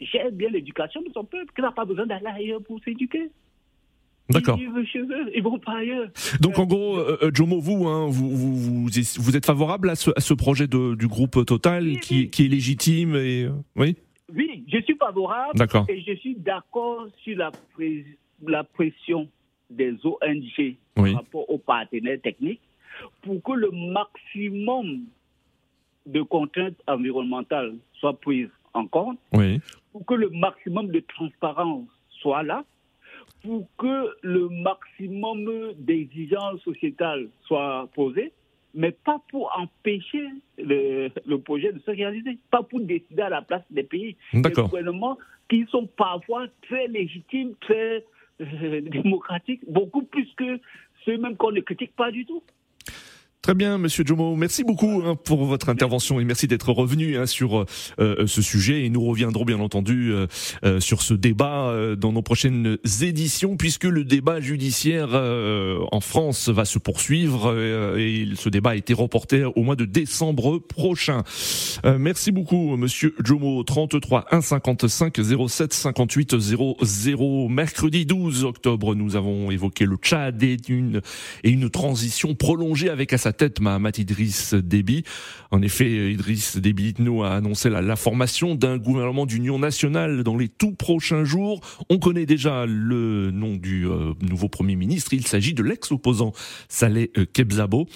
gère 0.00 0.30
bien 0.32 0.50
l'éducation 0.50 1.00
de 1.02 1.10
son 1.12 1.24
peuple, 1.24 1.52
qu'il 1.54 1.64
n'a 1.64 1.72
pas 1.72 1.84
besoin 1.84 2.06
d'aller 2.06 2.26
ailleurs 2.26 2.62
pour 2.62 2.82
s'éduquer. 2.84 3.30
D'accord. 4.28 4.58
Ailleurs. 5.66 6.08
Donc 6.40 6.58
en 6.58 6.66
gros, 6.66 6.98
euh, 6.98 7.30
Jomo, 7.32 7.60
vous, 7.60 7.86
hein, 7.86 8.06
vous, 8.08 8.30
vous, 8.30 8.88
vous, 8.88 9.36
êtes 9.36 9.46
favorable 9.46 9.90
à 9.90 9.94
ce, 9.94 10.10
à 10.16 10.20
ce 10.20 10.34
projet 10.34 10.66
de, 10.66 10.94
du 10.94 11.06
groupe 11.06 11.44
Total 11.44 12.00
qui, 12.00 12.30
qui, 12.30 12.44
est 12.46 12.48
légitime 12.48 13.14
et 13.14 13.48
oui? 13.76 13.96
Oui, 14.34 14.64
je 14.72 14.78
suis 14.82 14.96
favorable 14.96 15.62
et 15.88 16.02
je 16.02 16.14
suis 16.16 16.34
d'accord 16.34 17.06
sur 17.22 17.36
la, 17.38 17.52
la 18.44 18.64
pression 18.64 19.28
des 19.70 19.94
ONG 20.04 20.76
par 20.94 21.12
rapport 21.14 21.48
aux 21.48 21.58
partenaires 21.58 22.20
techniques 22.20 22.60
pour 23.22 23.42
que 23.42 23.52
le 23.52 23.70
maximum 23.70 25.04
de 26.06 26.22
contraintes 26.22 26.80
environnementales 26.86 27.76
soient 27.94 28.18
prises 28.18 28.48
en 28.74 28.86
compte, 28.86 29.18
pour 29.92 30.06
que 30.06 30.14
le 30.14 30.30
maximum 30.30 30.88
de 30.88 31.00
transparence 31.00 31.88
soit 32.20 32.42
là, 32.42 32.64
pour 33.46 33.68
que 33.78 34.16
le 34.22 34.48
maximum 34.48 35.72
d'exigences 35.78 36.60
sociétales 36.62 37.28
soient 37.46 37.88
posées, 37.94 38.32
mais 38.74 38.90
pas 38.90 39.20
pour 39.30 39.56
empêcher 39.56 40.26
le, 40.58 41.36
projet 41.36 41.72
de 41.72 41.78
se 41.78 41.90
réaliser, 41.92 42.38
pas 42.50 42.64
pour 42.64 42.80
décider 42.80 43.22
à 43.22 43.28
la 43.28 43.42
place 43.42 43.62
des 43.70 43.84
pays, 43.84 44.16
des 44.32 44.50
gouvernements 44.50 45.16
qui 45.48 45.64
sont 45.70 45.86
parfois 45.86 46.46
très 46.62 46.88
légitimes, 46.88 47.54
très 47.60 48.04
euh, 48.40 48.80
démocratiques, 48.90 49.62
beaucoup 49.68 50.02
plus 50.02 50.28
que 50.36 50.58
ceux 51.04 51.16
même 51.16 51.36
qu'on 51.36 51.52
ne 51.52 51.60
critique 51.60 51.94
pas 51.94 52.10
du 52.10 52.26
tout. 52.26 52.42
Très 53.46 53.54
bien, 53.54 53.78
Monsieur 53.78 54.02
Jomo. 54.04 54.34
Merci 54.34 54.64
beaucoup 54.64 55.04
hein, 55.06 55.14
pour 55.14 55.44
votre 55.44 55.68
intervention 55.68 56.18
et 56.18 56.24
merci 56.24 56.48
d'être 56.48 56.72
revenu 56.72 57.16
hein, 57.16 57.26
sur 57.26 57.64
euh, 58.00 58.26
ce 58.26 58.42
sujet. 58.42 58.84
Et 58.84 58.90
nous 58.90 59.00
reviendrons 59.00 59.44
bien 59.44 59.60
entendu 59.60 60.10
euh, 60.10 60.26
euh, 60.64 60.80
sur 60.80 61.00
ce 61.00 61.14
débat 61.14 61.72
dans 61.96 62.10
nos 62.10 62.22
prochaines 62.22 62.76
éditions, 63.02 63.56
puisque 63.56 63.84
le 63.84 64.02
débat 64.02 64.40
judiciaire 64.40 65.10
en 65.12 66.00
France 66.00 66.48
va 66.48 66.64
se 66.64 66.80
poursuivre 66.80 67.56
et 67.96 68.26
ce 68.34 68.48
débat 68.48 68.70
a 68.70 68.74
été 68.74 68.94
reporté 68.94 69.44
au 69.44 69.62
mois 69.62 69.76
de 69.76 69.84
décembre 69.84 70.58
prochain. 70.58 71.22
merci 71.84 72.32
beaucoup, 72.32 72.76
Monsieur 72.76 73.14
Jomo. 73.22 73.62
33 73.62 74.26
1 74.32 74.40
55 74.40 75.20
07 75.48 75.72
58 75.72 76.36
00. 76.36 77.48
Mercredi 77.48 78.06
12 78.06 78.44
octobre, 78.44 78.96
nous 78.96 79.14
avons 79.14 79.52
évoqué 79.52 79.84
le 79.84 79.96
Tchad 79.96 80.42
et 80.42 80.56
une, 80.68 81.00
et 81.44 81.50
une 81.50 81.70
transition 81.70 82.34
prolongée 82.34 82.90
avec 82.90 83.12
sa 83.12 83.32
tête 83.36 83.60
Mahamat 83.60 83.92
Idriss 83.98 84.54
Déby. 84.54 85.04
En 85.50 85.62
effet, 85.62 86.12
Idriss 86.12 86.56
Déby 86.56 86.94
nous 86.98 87.22
a 87.22 87.30
annoncé 87.30 87.70
la, 87.70 87.96
formation 87.96 88.54
d'un 88.54 88.78
gouvernement 88.78 89.26
d'union 89.26 89.58
nationale 89.58 90.22
dans 90.22 90.36
les 90.36 90.48
tout 90.48 90.72
prochains 90.72 91.24
jours. 91.24 91.60
On 91.88 91.98
connaît 91.98 92.26
déjà 92.26 92.66
le 92.66 93.30
nom 93.30 93.54
du 93.54 93.86
euh, 93.86 94.12
nouveau 94.20 94.48
Premier 94.48 94.76
ministre. 94.76 95.14
Il 95.14 95.26
s'agit 95.26 95.54
de 95.54 95.62
l'ex-opposant 95.62 96.32
Saleh 96.68 97.10
euh, 97.16 97.26
Kebzabo. 97.32 97.86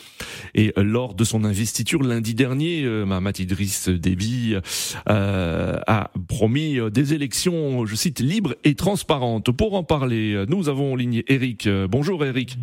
Et 0.54 0.73
euh, 0.78 0.82
lors 0.82 1.14
de 1.14 1.25
son 1.25 1.44
investiture 1.44 2.02
lundi 2.02 2.35
dernier, 2.35 2.85
Mahamat 3.06 3.32
Idriss 3.38 3.88
Déby 3.88 4.54
a 5.06 6.11
promis 6.28 6.78
des 6.90 7.14
élections, 7.14 7.87
je 7.87 7.94
cite, 7.94 8.20
libres 8.20 8.54
et 8.64 8.75
transparentes. 8.75 9.50
Pour 9.50 9.75
en 9.75 9.82
parler, 9.82 10.44
nous 10.49 10.68
avons 10.68 10.92
en 10.92 10.97
ligne 10.97 11.23
Eric. 11.28 11.68
Bonjour 11.88 12.25
Eric. 12.25 12.56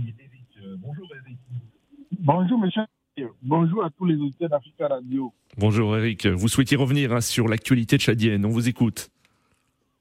Bonjour, 2.20 2.60
monsieur. 2.60 2.84
Bonjour 3.42 3.84
à 3.84 3.90
tous 3.92 4.06
les 4.06 4.16
auditeurs 4.16 4.50
d'Africa 4.50 4.88
Radio. 4.88 5.32
Bonjour, 5.58 5.96
Eric. 5.98 6.26
Vous 6.26 6.48
souhaitiez 6.48 6.78
revenir 6.78 7.14
hein, 7.14 7.22
sur 7.22 7.48
l'actualité 7.48 7.98
tchadienne. 7.98 8.46
On 8.46 8.50
vous 8.50 8.68
écoute. 8.68 9.10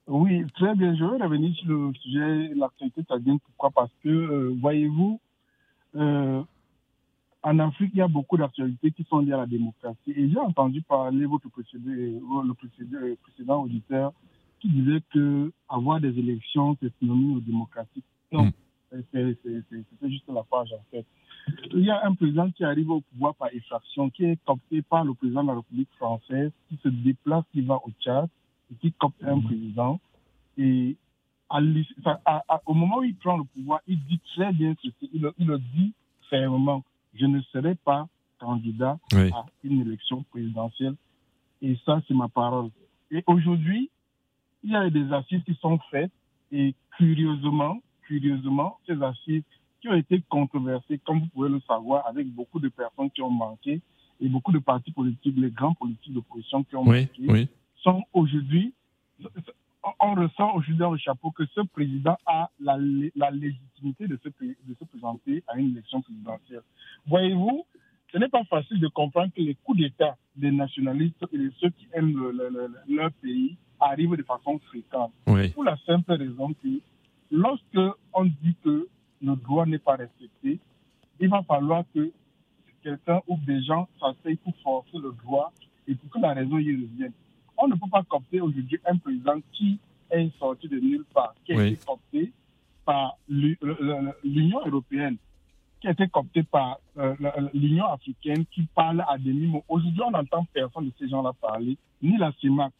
Oui, 0.06 0.44
très 0.54 0.75
bien. 0.75 0.94
Je 0.96 1.04
vais 1.04 1.23
revenir 1.23 1.54
sur 1.56 1.68
le 1.68 1.92
sujet 1.94 2.49
de 2.49 2.58
l'actualité 2.58 3.02
tchadienne. 3.02 3.38
Pourquoi? 3.40 3.70
Parce 3.70 3.90
que, 4.02 4.08
euh, 4.08 4.56
voyez-vous, 4.61 5.20
euh, 5.96 6.42
en 7.42 7.58
Afrique, 7.58 7.90
il 7.94 7.99
y 7.99 8.02
a 8.02 8.08
beaucoup 8.08 8.37
d'actualités 8.37 8.90
qui 8.92 9.04
sont 9.04 9.18
liées 9.18 9.32
à 9.32 9.38
la 9.38 9.46
démocratie. 9.46 10.12
Et 10.16 10.30
j'ai 10.30 10.38
entendu 10.38 10.82
parler 10.82 11.26
votre 11.26 11.49
précédent, 11.50 11.82
le 11.85 12.54
précédent, 12.54 12.99
précédent 13.23 13.62
auditeur 13.62 14.12
qui 14.61 14.70
disait 14.70 15.02
que 15.12 15.52
avoir 15.68 16.00
des 16.00 16.18
élections, 16.18 16.76
c'est 16.80 16.92
synonyme 16.99 17.40
de 17.40 17.40
démocratie. 17.40 18.02
Non, 18.32 18.46
hmm. 18.46 18.52
C'est 18.90 20.11
juste 20.11 20.28
la 20.28 20.43
page 20.45 20.73
en 20.73 20.85
fait. 20.90 21.05
Il 21.73 21.85
y 21.85 21.90
a 21.90 22.05
un 22.05 22.14
président 22.14 22.50
qui 22.50 22.64
arrive 22.64 22.90
au 22.90 23.00
pouvoir 23.00 23.35
par 23.35 23.49
effraction, 23.52 24.11
qui 24.11 24.25
est 24.25 24.38
copté 24.45 24.83
par 24.83 25.05
le 25.05 25.14
président 25.14 25.43
de 25.43 25.49
la 25.49 25.55
République 25.55 25.90
française, 25.97 26.50
qui 26.69 26.78
se 26.83 26.88
déplace, 26.88 27.45
qui 27.52 27.61
va 27.61 27.76
au 27.76 27.90
Tchad, 28.00 28.28
et 28.71 28.75
qui 28.76 28.93
copte 28.93 29.23
un 29.23 29.40
président. 29.40 30.00
Et 30.59 30.97
au 31.50 32.75
moment 32.75 32.99
où 32.99 33.05
il 33.05 33.14
prend 33.16 33.37
le 33.37 33.45
pouvoir, 33.45 33.81
il 33.87 33.99
dit 34.07 34.21
très 34.35 34.52
bien 34.52 34.75
ceci. 34.83 35.11
Il, 35.12 35.31
il 35.38 35.47
le 35.47 35.59
dit 35.59 35.93
fermement 36.28 36.83
je 37.19 37.26
ne 37.26 37.40
serai 37.52 37.75
pas 37.75 38.09
candidat 38.38 38.99
à 39.12 39.47
une 39.64 39.81
élection 39.81 40.23
présidentielle. 40.31 40.95
Et 41.62 41.76
ça, 41.85 42.02
c'est 42.07 42.14
ma 42.14 42.28
parole. 42.28 42.69
Et 43.11 43.23
aujourd'hui, 43.26 43.90
il 44.62 44.73
y 44.73 44.76
a 44.76 44.90
des 44.90 45.11
assises 45.12 45.43
qui 45.45 45.55
sont 45.55 45.78
faites 45.90 46.12
et 46.52 46.75
curieusement, 46.97 47.78
curieusement, 48.06 48.78
ces 48.86 49.00
assises 49.02 49.42
qui 49.80 49.88
ont 49.88 49.94
été 49.94 50.22
controversées, 50.28 50.98
comme 51.04 51.20
vous 51.20 51.26
pouvez 51.28 51.48
le 51.50 51.60
savoir, 51.60 52.06
avec 52.06 52.26
beaucoup 52.28 52.60
de 52.60 52.68
personnes 52.68 53.10
qui 53.10 53.22
ont 53.22 53.30
manqué 53.30 53.80
et 54.20 54.28
beaucoup 54.28 54.52
de 54.52 54.58
partis 54.58 54.92
politiques, 54.92 55.36
les 55.36 55.50
grands 55.50 55.75
politiques 55.75 56.14
d'opposition 56.14 56.64
qui 56.64 56.76
ont 56.76 56.84
manqué, 56.84 57.48
sont 57.82 58.02
aujourd'hui, 58.12 58.72
on 60.00 60.14
ressent 60.14 60.54
aujourd'hui 60.54 60.76
dans 60.76 60.92
le 60.92 60.98
chapeau 60.98 61.30
que 61.30 61.44
ce 61.54 61.60
président 61.60 62.16
a 62.26 62.50
la, 62.58 62.76
la 63.14 63.30
légitimité 63.30 64.08
de 64.08 64.18
se, 64.22 64.28
de 64.28 64.75
se 64.78 64.84
présenter 64.84 65.44
à 65.46 65.58
une 65.58 65.70
élection 65.72 66.00
présidentielle. 66.00 66.62
Voyez-vous, 67.06 67.64
ce 68.12 68.18
n'est 68.18 68.28
pas 68.28 68.44
facile 68.44 68.80
de 68.80 68.88
comprendre 68.88 69.30
que 69.36 69.42
les 69.42 69.54
coups 69.56 69.78
d'État 69.78 70.16
des 70.34 70.50
nationalistes 70.50 71.25
et 71.32 71.38
de 71.38 71.52
ceux 71.60 71.70
qui 71.70 71.86
aiment 71.92 72.18
leur 72.88 73.12
pays 73.20 73.56
arrivent 73.78 74.16
de 74.16 74.22
façon 74.22 74.58
fréquente. 74.60 75.12
Pour 75.54 75.64
la 75.64 75.76
simple 75.84 76.12
raison 76.14 76.54
que 76.54 76.68
lorsque 77.30 77.78
on 78.12 78.25
dit 78.25 78.56
que 78.62 78.88
le 79.23 79.37
droit 79.37 79.66
n'est 79.66 79.78
pas 79.78 79.97
respecté, 79.97 80.59
il 81.21 81.28
va 81.28 81.42
falloir 81.42 81.85
que 81.95 82.12
quelqu'un 82.83 83.21
ou 83.26 83.38
des 83.47 83.62
gens 83.62 83.88
s'asseyent 83.99 84.37
pour 84.37 84.54
forcer 84.62 84.99
le 84.99 85.12
droit 85.25 85.52
et 85.88 85.95
pour 85.95 86.11
que 86.11 86.18
la 86.21 86.35
raison 86.35 86.59
y 86.59 86.73
revienne. 86.73 87.12
On 87.56 87.68
ne 87.68 87.75
peut 87.75 87.90
pas 87.90 88.02
copter 88.04 88.40
aujourd'hui 88.40 88.78
un 88.85 88.97
président 88.99 89.40
qui 89.52 89.78
est 90.11 90.30
sorti 90.38 90.68
de 90.68 90.78
nulle 90.78 91.04
part, 91.12 91.35
qui 91.45 91.52
a 91.52 91.66
été 91.66 91.85
copté 91.85 92.33
par 92.85 93.16
l'Union 93.28 94.61
européenne, 94.66 95.16
qui 95.80 95.88
a 95.88 95.90
été 95.92 96.06
copté 96.09 96.42
par 96.42 96.78
euh, 96.99 97.14
l'Union 97.52 97.87
africaine, 97.87 98.45
qui 98.47 98.62
parle 98.75 99.04
à 99.09 99.18
des 99.18 99.33
mots. 99.33 99.64
Aujourd'hui, 99.68 100.02
on 100.02 100.11
n'entend 100.11 100.47
personne 100.52 100.87
de 100.87 100.92
ces 100.99 101.09
gens-là 101.09 101.33
parler, 101.40 101.76
ni 102.02 102.16
la 102.18 102.33
CIMAC. 102.40 102.73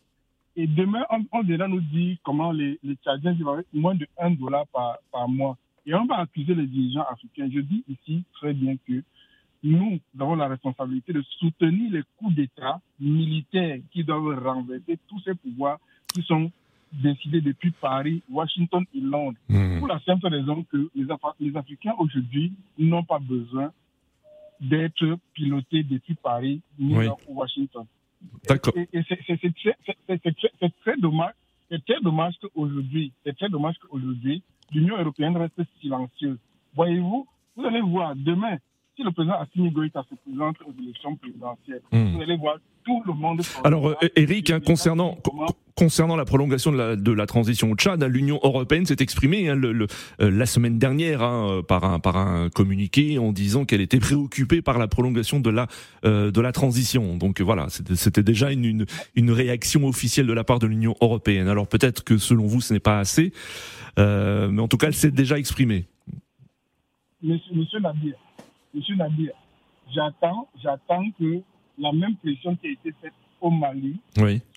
Et 0.57 0.67
demain, 0.67 1.05
on, 1.11 1.25
on 1.33 1.43
nous 1.43 1.81
dire 1.81 2.17
comment 2.25 2.51
les, 2.51 2.79
les 2.83 2.95
Tchadiens 2.97 3.33
vivent 3.33 3.49
avec 3.49 3.67
moins 3.75 3.95
de 3.95 4.07
1 4.19 4.31
dollar 4.31 4.67
par, 4.69 4.97
par 5.13 5.29
mois. 5.29 5.57
Et 5.85 5.95
on 5.95 6.07
va 6.07 6.19
accuser 6.21 6.55
les 6.55 6.67
dirigeants 6.67 7.05
africains. 7.11 7.49
Je 7.53 7.61
dis 7.61 7.85
ici 7.89 8.25
très 8.33 8.55
bien 8.55 8.77
que 8.89 9.03
nous 9.63 9.99
avons 10.19 10.35
la 10.35 10.49
responsabilité 10.49 11.13
de 11.13 11.23
soutenir 11.39 11.93
les 11.93 12.03
coups 12.17 12.35
d'État 12.35 12.81
militaires 12.99 13.79
qui 13.93 14.03
doivent 14.03 14.43
renverser 14.43 14.99
tous 15.09 15.21
ces 15.21 15.35
pouvoirs 15.35 15.79
qui 16.15 16.23
sont 16.23 16.51
décidés 16.93 17.41
depuis 17.41 17.73
Paris, 17.73 18.23
Washington 18.31 18.85
et 18.95 19.01
Londres. 19.01 19.39
Hmm. 19.49 19.79
Pour 19.79 19.89
la 19.89 20.01
simple 20.01 20.29
raison 20.29 20.65
que 20.65 20.89
les, 20.95 21.07
les 21.41 21.57
Africains 21.57 21.95
aujourd'hui 21.99 22.53
n'ont 22.79 23.05
pas 23.05 23.19
besoin 23.19 23.73
d'être 24.61 25.19
pilotés 25.35 25.83
depuis 25.83 26.15
Paris, 26.15 26.63
New 26.79 27.03
York 27.03 27.21
ou 27.29 27.35
Washington. 27.35 27.85
D'accord. 28.49 28.75
Et, 28.77 28.89
c'est 29.09 30.75
très, 30.83 30.97
dommage. 30.99 31.33
C'est 31.71 31.85
très 31.85 32.01
dommage 32.01 32.35
qu'aujourd'hui, 32.41 33.13
c'est 33.25 33.37
très 33.37 33.49
dommage 33.49 33.77
qu'aujourd'hui, 33.79 34.43
l'Union 34.73 34.99
européenne 34.99 35.37
reste 35.37 35.61
silencieuse. 35.81 36.39
Voyez-vous, 36.75 37.27
vous 37.57 37.65
allez 37.65 37.81
voir 37.81 38.15
demain, 38.15 38.59
si 38.95 39.03
le 39.03 39.11
président 39.11 39.41
Assimi 39.41 39.71
Goïta 39.71 40.05
se 40.09 40.15
présente 40.15 40.57
aux 40.63 40.83
élections 40.83 41.17
présidentielles, 41.17 41.83
hmm. 41.93 42.15
vous 42.15 42.23
allez 42.23 42.37
voir 42.37 42.57
tout 42.85 43.03
le 43.07 43.13
monde. 43.13 43.41
Alors, 43.65 43.95
Eric, 44.15 44.51
hein, 44.51 44.61
concernant, 44.61 45.17
concernant 45.77 46.17
la 46.17 46.25
prolongation 46.25 46.73
de 46.73 46.79
la, 46.79 46.97
de 46.97 47.13
la 47.13 47.27
transition 47.27 47.71
au 47.71 47.77
Tchad, 47.77 48.03
l'Union 48.03 48.41
européenne 48.43 48.87
s'est 48.87 48.97
exprimée 49.01 49.49
hein, 49.49 49.55
le, 49.55 49.87
euh, 50.21 50.31
la 50.31 50.47
semaine 50.47 50.79
dernière 50.79 51.23
hein, 51.23 51.63
par, 51.69 51.85
un, 51.85 52.01
par 52.01 52.17
un 52.17 52.49
communiqué 52.49 53.19
en 53.19 53.31
disant 53.31 53.67
qu'elle 53.67 53.83
était 53.83 54.01
préoccupée 54.01 54.63
par 54.63 54.79
la 54.79 54.89
prolongation 54.89 55.39
de 55.39 55.51
la, 55.51 55.67
euh, 56.05 56.31
de 56.31 56.41
la 56.41 56.53
transition. 56.53 57.17
Donc 57.17 57.43
voilà, 57.43 57.67
c'était 57.69 58.23
déjà 58.23 58.51
une, 58.51 58.65
une, 58.65 58.87
une, 59.15 59.31
réaction 59.31 59.87
officielle 59.87 60.27
de 60.27 60.33
la 60.33 60.45
part 60.45 60.59
de 60.59 60.67
l'Union 60.67 60.97
européenne. 61.03 61.47
Alors 61.47 61.69
peut-être 61.69 62.03
que 62.03 62.17
selon 62.17 62.47
vous, 62.47 62.63
ce 62.63 62.73
n'est 62.73 62.81
pas 62.81 62.99
assez, 62.99 63.33
mais 63.99 64.61
en 64.61 64.69
tout 64.69 64.79
cas, 64.79 64.87
elle 64.87 64.95
s'est 64.95 65.11
déjà 65.11 65.39
exprimée. 65.39 65.85
Monsieur, 67.23 67.55
monsieur 67.55 67.81
Nadir, 67.81 68.15
monsieur 68.73 68.97
Nadir, 68.97 69.33
j'attends, 69.95 70.49
j'attends 70.63 71.05
que 71.19 71.41
la 71.79 71.93
même 71.93 72.17
pression 72.17 72.57
qui 72.57 72.69
a 72.69 72.71
été 72.71 72.95
faite 73.03 73.13
au 73.43 73.51
Mali 73.51 73.97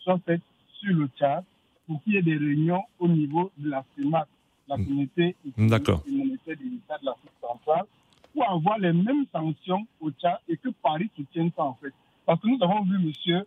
soit 0.03 0.19
faite 0.25 0.41
sur 0.79 0.93
le 0.95 1.07
Tchad 1.17 1.43
pour 1.88 2.01
qu'il 2.03 2.13
y 2.13 2.17
ait 2.17 2.21
des 2.21 2.38
réunions 2.38 2.83
au 3.00 3.07
niveau 3.07 3.51
de 3.57 3.69
la 3.69 3.83
CEMAC, 3.98 4.27
la 4.67 4.77
Mm. 4.77 4.86
communauté 4.86 5.36
D'accord. 5.57 6.03
monétaire 6.07 6.57
de 6.57 6.63
l'État 6.63 6.98
de 7.00 7.05
l'Afrique 7.05 7.31
centrale, 7.41 7.86
pour 8.33 8.50
avoir 8.50 8.77
les 8.77 8.93
mêmes 8.93 9.25
sanctions 9.31 9.86
au 10.00 10.12
Tchad 10.12 10.38
et 10.48 10.57
que 10.57 10.69
Paris 10.83 11.09
soutienne 11.15 11.51
ça 11.55 11.63
en 11.63 11.74
fait. 11.81 11.93
Parce 12.25 12.39
que 12.41 12.48
nous 12.48 12.59
avons 12.62 12.83
vu 12.83 12.95
M. 12.95 13.43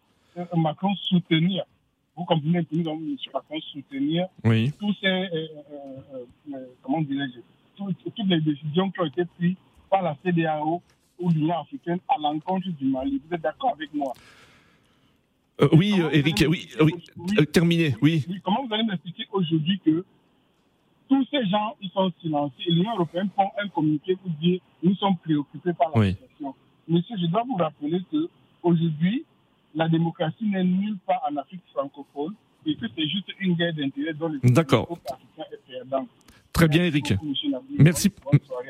Macron 0.57 0.95
soutenir, 0.97 1.65
vous 2.17 2.25
comprenez 2.25 2.67
nous 2.73 2.89
avons 2.89 2.99
vu 2.99 3.13
M. 3.13 3.17
Macron 3.33 3.61
soutenir 3.61 4.27
Oui. 4.45 4.73
tous 4.81 4.93
ces, 5.01 5.07
euh, 5.07 5.29
euh, 5.33 6.25
euh, 6.55 6.67
comment 6.83 7.01
dirais-je, 7.03 7.39
tout- 7.77 7.93
toutes 8.05 8.27
les 8.27 8.41
décisions 8.41 8.91
qui 8.91 9.01
ont 9.01 9.07
été 9.07 9.25
prises 9.25 9.57
par 9.89 10.03
la 10.03 10.17
CDAO 10.25 10.83
ou 11.21 11.31
l'Union 11.31 11.61
africaine 11.61 11.99
à 12.09 12.19
l'encontre 12.21 12.69
du 12.71 12.87
Mali. 12.87 13.21
Vous 13.29 13.35
êtes 13.35 13.41
d'accord 13.43 13.75
avec 13.75 13.95
moi? 13.95 14.13
Euh, 15.63 15.69
oui, 15.73 15.95
euh, 15.99 16.11
Eric, 16.13 16.45
oui, 16.49 16.69
oui, 16.81 16.93
euh, 17.39 17.45
terminé, 17.45 17.95
oui. 18.03 18.25
Oui, 18.29 18.41
Comment 18.43 18.67
vous 18.67 18.75
allez 18.75 18.83
m'expliquer 18.85 19.27
aujourd'hui 19.33 19.81
que 19.85 20.05
tous 21.09 21.25
ces 21.31 21.47
gens, 21.47 21.77
ils 21.81 21.91
sont 21.91 22.13
silencieux 22.21 22.65
et 22.67 22.73
l'Union 22.73 22.95
européenne 22.95 23.29
prend 23.31 23.53
un 23.63 23.69
communiqué 23.69 24.17
pour 24.17 24.31
dire 24.41 24.61
nous 24.83 24.95
sommes 24.97 25.17
préoccupés 25.19 25.73
par 25.75 25.91
la 25.95 26.01
Oui. 26.01 26.09
situation. 26.15 26.55
Monsieur, 26.89 27.17
je 27.21 27.27
dois 27.27 27.45
vous 27.47 27.55
rappeler 27.57 28.01
que 28.11 28.29
aujourd'hui, 28.63 29.25
la 29.75 29.89
démocratie 29.89 30.45
n'est 30.47 30.65
nulle 30.65 30.97
part 31.07 31.23
en 31.31 31.37
Afrique 31.37 31.63
francophone 31.73 32.35
et 32.67 32.75
que 32.75 32.87
c'est 32.97 33.09
juste 33.09 33.29
une 33.39 33.55
guerre 33.55 33.75
d'intérêt 33.75 34.15
dont 34.15 34.29
les 34.29 34.51
D'accord. 34.51 34.89
Très 36.53 36.69
bien, 36.69 36.85
Eric. 36.85 37.15
Merci, 37.79 38.11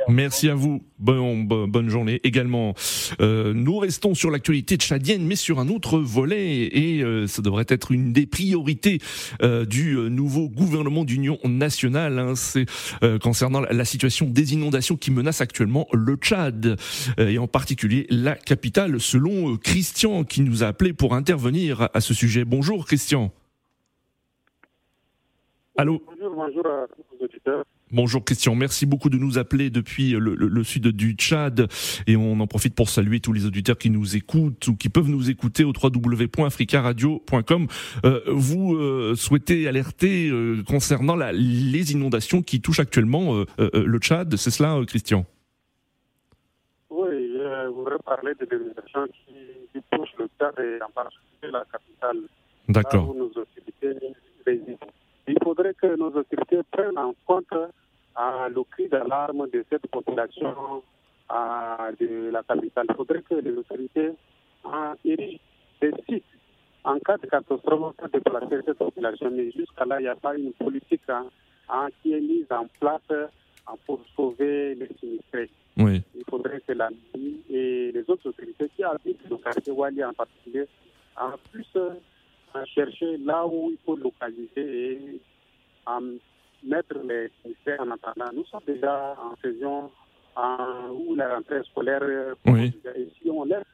merci 0.08 0.48
à 0.48 0.54
vous. 0.54 0.82
Bon, 1.00 1.40
bo- 1.42 1.66
bonne 1.66 1.88
journée 1.88 2.20
également. 2.22 2.74
Euh, 3.20 3.52
nous 3.52 3.76
restons 3.78 4.14
sur 4.14 4.30
l'actualité 4.30 4.76
tchadienne, 4.76 5.24
mais 5.26 5.34
sur 5.34 5.58
un 5.58 5.68
autre 5.68 5.98
volet, 5.98 6.68
et 6.72 7.02
euh, 7.02 7.26
ça 7.26 7.42
devrait 7.42 7.64
être 7.68 7.90
une 7.90 8.12
des 8.12 8.26
priorités 8.26 9.00
euh, 9.42 9.64
du 9.64 9.94
euh, 9.96 10.08
nouveau 10.08 10.48
gouvernement 10.48 11.04
d'union 11.04 11.38
nationale. 11.44 12.20
hein. 12.20 12.34
C'est 12.36 12.66
euh, 13.02 13.18
concernant 13.18 13.60
la, 13.60 13.84
situation 13.84 14.26
des 14.26 14.52
inondations 14.54 14.96
qui 14.96 15.10
menacent 15.10 15.40
actuellement 15.40 15.88
le 15.92 16.14
Tchad, 16.14 16.78
euh, 17.18 17.28
et 17.28 17.38
en 17.38 17.48
particulier 17.48 18.06
la 18.10 18.36
capitale, 18.36 19.00
selon 19.00 19.56
Christian, 19.56 20.22
qui 20.22 20.42
nous 20.42 20.62
a 20.62 20.68
appelé 20.68 20.92
pour 20.92 21.14
intervenir 21.14 21.88
à 21.94 22.00
ce 22.00 22.14
sujet. 22.14 22.44
Bonjour, 22.44 22.86
Christian. 22.86 23.32
Allô? 25.76 26.02
Bonjour, 26.34 26.62
bonjour 26.62 26.66
à 26.66 26.86
tous 26.88 27.02
les 27.18 27.24
auditeurs. 27.26 27.64
Bonjour 27.90 28.24
Christian, 28.24 28.54
merci 28.54 28.86
beaucoup 28.86 29.10
de 29.10 29.18
nous 29.18 29.36
appeler 29.36 29.68
depuis 29.68 30.12
le, 30.12 30.34
le- 30.34 30.48
le 30.48 30.64
sud 30.64 30.88
du 30.88 31.12
Tchad 31.12 31.68
et 32.06 32.16
on 32.16 32.40
en 32.40 32.46
profite 32.46 32.74
pour 32.74 32.88
saluer 32.88 33.20
tous 33.20 33.34
les 33.34 33.44
auditeurs 33.44 33.76
qui 33.76 33.90
nous 33.90 34.16
écoutent 34.16 34.66
ou 34.68 34.74
qui 34.76 34.88
peuvent 34.88 35.10
nous 35.10 35.28
écouter 35.28 35.62
au 35.64 35.72
www.africaradio.com. 35.74 37.66
Euh, 38.06 38.20
vous 38.28 38.74
euh, 38.76 39.14
souhaitez 39.14 39.68
alerter 39.68 40.30
euh, 40.30 40.62
concernant 40.66 41.16
la- 41.16 41.32
les 41.32 41.92
inondations 41.92 42.40
qui 42.42 42.62
touchent 42.62 42.80
actuellement 42.80 43.44
le 43.58 43.98
Tchad, 43.98 44.34
c'est 44.36 44.50
cela 44.50 44.80
Christian? 44.86 45.26
Oui, 46.88 47.08
je 47.10 47.68
voudrais 47.68 47.98
parler 48.06 48.32
de 48.40 48.46
l'inondation 48.50 49.06
qui, 49.12 49.34
qui 49.72 49.80
touche 49.90 50.08
le 50.18 50.28
Tchad 50.38 50.54
et 50.58 50.82
en 50.82 50.90
particulier 50.90 51.52
la 51.52 51.64
capitale. 51.70 52.16
D'accord. 52.68 53.04
Là 53.06 53.10
où 53.12 53.18
nos 53.18 53.26
autorités 53.26 54.14
résident. 54.46 54.78
Il 55.32 55.38
faudrait 55.42 55.72
que 55.72 55.96
nos 55.96 56.08
autorités 56.08 56.60
prennent 56.70 56.98
en 56.98 57.14
compte 57.26 57.54
ah, 58.14 58.48
le 58.54 58.62
cri 58.64 58.86
d'alarme 58.88 59.48
de 59.48 59.64
cette 59.70 59.86
population 59.86 60.82
ah, 61.30 61.88
de 61.98 62.28
la 62.30 62.42
capitale. 62.42 62.86
Il 62.90 62.94
faudrait 62.94 63.22
que 63.22 63.36
les 63.36 63.56
autorités 63.56 64.10
ah, 64.64 64.94
érigent 65.02 65.40
des 65.80 65.92
sites 66.06 66.24
en 66.84 66.98
cas 66.98 67.16
de 67.16 67.26
catastrophe 67.26 67.96
pour 67.96 68.08
déplacer 68.12 68.60
cette 68.66 68.76
population. 68.76 69.30
Mais 69.30 69.50
jusqu'à 69.52 69.86
là, 69.86 70.00
il 70.00 70.02
n'y 70.02 70.08
a 70.08 70.16
pas 70.16 70.36
une 70.36 70.52
politique 70.52 71.08
hein, 71.08 71.24
hein, 71.70 71.88
qui 72.02 72.12
est 72.12 72.20
mise 72.20 72.50
en 72.50 72.66
place 72.78 73.30
pour 73.86 74.00
sauver 74.14 74.74
les 74.74 74.90
sinistrés. 75.00 75.48
Oui. 75.78 76.02
Il 76.14 76.24
faudrait 76.28 76.60
que 76.60 76.72
la 76.74 76.90
et 77.48 77.90
les 77.94 78.04
autres 78.08 78.28
autorités 78.28 78.68
qui 78.76 78.84
habitent 78.84 79.28
le 79.30 79.36
quartier 79.38 79.72
Wali 79.72 80.04
en 80.04 80.12
particulier 80.12 80.66
en 81.16 81.32
puissent 81.50 81.66
euh, 81.76 82.64
chercher 82.74 83.16
là 83.18 83.46
où 83.46 83.70
il 83.70 83.78
faut 83.84 83.96
localiser 83.96 84.92
et 84.92 85.20
euh, 85.88 86.16
mettre 86.64 86.98
les 87.04 87.30
sinistrés 87.42 87.78
en 87.78 87.90
attendant. 87.90 88.30
Nous 88.34 88.44
sommes 88.46 88.60
déjà 88.66 89.16
en 89.20 89.34
saison 89.42 89.90
en- 90.36 90.90
où 90.90 91.14
la 91.14 91.34
rentrée 91.34 91.62
scolaire 91.64 92.00
euh, 92.02 92.34
Oui. 92.46 92.72
et 92.96 93.08
si 93.20 93.30
on 93.30 93.44
laisse 93.44 93.64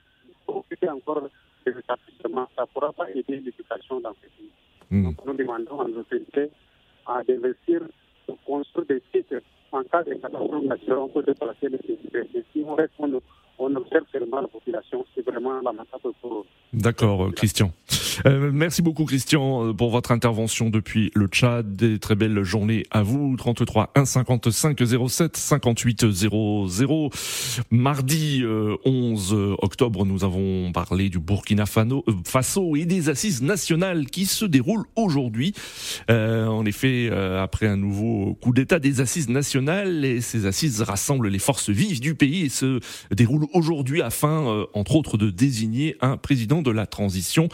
profiter 0.47 0.89
encore 0.89 1.29
des 1.67 1.73
établissements, 1.73 2.49
ça 2.57 2.63
ne 2.63 2.67
pourra 2.69 2.93
pas 2.93 3.11
aider 3.11 3.25
l'éducation 3.41 4.01
dans 4.01 4.15
ce 4.15 4.21
pays. 4.29 4.51
Hmm. 4.91 5.05
Donc 5.05 5.17
nous 5.27 5.35
demandons 5.35 5.81
aux 5.81 5.99
autorités 5.99 6.51
à 7.07 7.23
d'investir 7.23 7.83
pour 8.27 8.43
construire 8.45 8.87
des 8.87 9.03
sites 9.13 9.35
en 9.71 9.83
cas 9.85 10.03
de 10.03 10.15
catastrophe 10.15 10.65
naturelle, 10.65 10.99
on 10.99 11.09
peut 11.09 11.23
déplacer 11.23 11.69
les 11.69 11.79
sinistrés. 11.79 12.27
Et 12.35 12.43
si 12.53 12.63
on 12.67 12.75
reste, 12.75 12.95
on, 12.99 13.21
on 13.59 13.75
observe 13.75 14.05
seulement 14.13 14.41
la 14.41 14.49
population, 14.49 15.05
c'est 15.15 15.25
vraiment 15.25 15.61
lamentable 15.61 16.15
pour. 16.21 16.47
D'accord, 16.73 17.27
euh, 17.27 17.31
Christian. 17.31 17.73
Euh, 18.27 18.51
merci 18.53 18.83
beaucoup, 18.83 19.05
Christian, 19.05 19.69
euh, 19.69 19.73
pour 19.73 19.91
votre 19.91 20.13
intervention 20.13 20.71
depuis 20.71 21.11
le 21.15 21.27
Tchad. 21.27 21.77
Des 21.77 21.99
très 21.99 22.15
belles 22.15 22.43
journées 22.43 22.85
à 22.91 23.03
vous. 23.03 23.37
33 23.37 23.93
1 23.95 24.05
55 24.05 24.79
07 25.09 25.37
58 25.37 26.11
00. 26.11 27.11
Mardi 27.71 28.43
euh, 28.43 28.77
11 28.85 29.57
octobre, 29.63 30.05
nous 30.05 30.25
avons 30.25 30.73
parlé 30.73 31.09
du 31.09 31.19
Burkina 31.19 31.65
euh, 31.77 32.01
Faso 32.25 32.77
et 32.77 32.85
des 32.85 33.09
assises 33.09 33.43
nationales 33.43 34.07
qui 34.07 34.27
se 34.27 34.45
déroulent 34.45 34.87
aujourd'hui. 34.97 35.55
Euh, 36.11 36.47
en 36.47 36.65
effet, 36.65 37.11
après 37.11 37.67
un 37.67 37.77
nouveau 37.77 38.35
coup 38.35 38.53
d'État 38.53 38.79
des 38.79 39.01
assises 39.01 39.29
nationales, 39.29 40.05
et 40.05 40.21
ces 40.21 40.47
assises 40.47 40.83
rassemblent 40.83 41.29
les 41.29 41.39
forces 41.39 41.71
vives 41.71 42.01
du 42.01 42.15
pays 42.15 42.47
et 42.47 42.49
se 42.49 42.81
déroulent 43.11 43.48
aujourd'hui 43.55 44.03
afin, 44.03 44.49
euh, 44.49 44.65
entre 44.75 44.97
autres, 44.97 45.17
de 45.17 45.31
désigner 45.31 45.97
un 46.01 46.17
président 46.17 46.63
de 46.63 46.71
la 46.71 46.87
transition. 46.87 47.49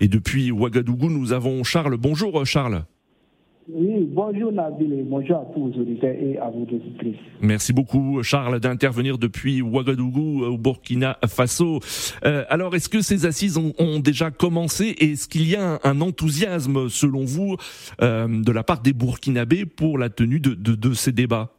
Et 0.00 0.08
depuis 0.08 0.50
Ouagadougou, 0.50 1.10
nous 1.10 1.32
avons 1.32 1.64
Charles. 1.64 1.96
Bonjour 1.96 2.44
Charles. 2.46 2.84
Oui, 3.68 4.06
bonjour 4.08 4.52
Nabil 4.52 4.92
et 4.92 5.02
bonjour 5.02 5.38
à 5.38 5.44
tous 5.52 5.60
vos 5.60 5.80
auditeurs 5.80 6.14
et 6.14 6.38
à 6.38 6.48
vos 6.50 6.62
auditrices. 6.62 7.16
Merci 7.40 7.72
beaucoup 7.72 8.22
Charles 8.22 8.60
d'intervenir 8.60 9.18
depuis 9.18 9.60
Ouagadougou 9.60 10.44
euh, 10.44 10.50
au 10.50 10.56
Burkina 10.56 11.18
Faso. 11.26 11.80
Euh, 12.24 12.44
alors 12.48 12.76
est-ce 12.76 12.88
que 12.88 13.02
ces 13.02 13.26
assises 13.26 13.58
ont, 13.58 13.72
ont 13.80 13.98
déjà 13.98 14.30
commencé? 14.30 14.94
Et 15.00 15.10
est-ce 15.12 15.26
qu'il 15.26 15.48
y 15.48 15.56
a 15.56 15.74
un, 15.74 15.78
un 15.82 16.00
enthousiasme 16.00 16.88
selon 16.88 17.24
vous 17.24 17.56
euh, 18.02 18.28
de 18.28 18.52
la 18.52 18.62
part 18.62 18.82
des 18.82 18.92
Burkinabés 18.92 19.66
pour 19.66 19.98
la 19.98 20.10
tenue 20.10 20.38
de, 20.38 20.54
de, 20.54 20.76
de 20.76 20.92
ces 20.92 21.10
débats? 21.10 21.50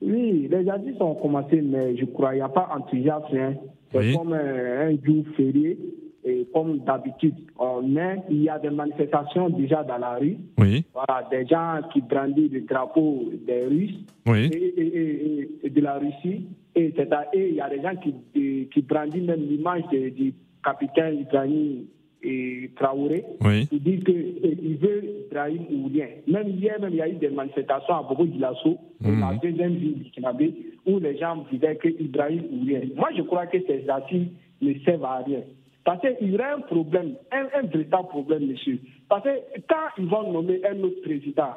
Oui, 0.00 0.48
les 0.50 0.68
assises 0.70 1.00
ont 1.00 1.14
commencé, 1.14 1.60
mais 1.60 1.96
je 1.96 2.04
crois 2.06 2.30
qu'il 2.30 2.36
n'y 2.38 2.42
a 2.42 2.48
pas 2.48 2.68
enthousiasme. 2.76 3.36
hein. 3.36 3.54
C'est 3.90 3.98
Oui. 3.98 4.14
comme 4.16 4.32
euh, 4.32 4.90
un 4.90 4.96
jour 5.04 5.24
férié. 5.36 5.78
Et 6.24 6.46
comme 6.52 6.78
d'habitude, 6.80 7.34
on 7.58 7.96
est, 7.96 8.16
il 8.28 8.42
y 8.42 8.48
a 8.50 8.58
des 8.58 8.68
manifestations 8.70 9.48
déjà 9.48 9.82
dans 9.82 9.96
la 9.98 10.16
rue. 10.16 10.36
Oui. 10.58 10.84
Voilà, 10.92 11.26
des 11.30 11.46
gens 11.46 11.80
qui 11.92 12.00
brandissent 12.02 12.52
le 12.52 12.60
drapeau 12.62 13.30
des 13.46 13.64
Russes 13.64 14.04
Oui. 14.26 14.50
et, 14.52 15.70
de 15.70 15.80
la 15.80 15.94
Russie. 15.98 16.46
Et, 16.74 16.92
il 17.34 17.54
y 17.54 17.60
a 17.60 17.68
des 17.70 17.80
gens 17.80 17.96
qui, 18.02 18.14
qui- 18.34 18.68
qui 18.72 18.82
brandissent 18.82 19.26
même 19.26 19.40
l'image 19.48 19.84
du 19.90 20.34
capitaine 20.62 21.20
Ibrahim 21.20 21.84
et 22.22 22.70
Traoré. 22.76 23.24
Oui. 23.44 23.66
Il 23.72 23.80
dit 23.82 24.00
qu'il 24.00 24.76
veut 24.82 25.04
Ibrahim 25.38 25.84
Oulien. 25.84 26.06
Même 26.26 26.48
hier, 26.48 26.80
même, 26.80 26.90
il 26.92 26.96
y 26.96 27.02
a 27.02 27.08
eu 27.08 27.12
des 27.14 27.28
manifestations 27.28 27.94
à 27.94 28.02
Bobo 28.02 28.24
Dioulasso, 28.26 28.78
Mhm. 29.00 29.20
la 29.20 29.34
deuxième 29.40 29.74
ville 29.74 30.02
du 30.02 30.10
Kinabé, 30.10 30.54
où 30.86 30.98
les 30.98 31.16
gens 31.18 31.44
disaient 31.52 31.76
que 31.76 31.88
Ibrahim 31.88 32.42
Oulien. 32.52 32.80
Moi, 32.96 33.08
je 33.16 33.22
crois 33.22 33.46
que 33.46 33.58
ces 33.66 33.88
assises 33.88 34.28
ne 34.60 34.74
servent 34.84 35.04
à 35.04 35.18
rien. 35.18 35.40
Parce 35.84 36.00
qu'il 36.00 36.30
y 36.30 36.34
aurait 36.34 36.50
un 36.56 36.60
problème, 36.60 37.14
un, 37.32 37.46
un 37.58 37.62
véritable 37.66 38.08
problème, 38.08 38.46
monsieur. 38.46 38.78
Parce 39.08 39.22
que 39.24 39.30
quand 39.68 39.88
ils 39.98 40.06
vont 40.06 40.32
nommer 40.32 40.60
un 40.68 40.82
autre 40.82 41.00
président, 41.02 41.52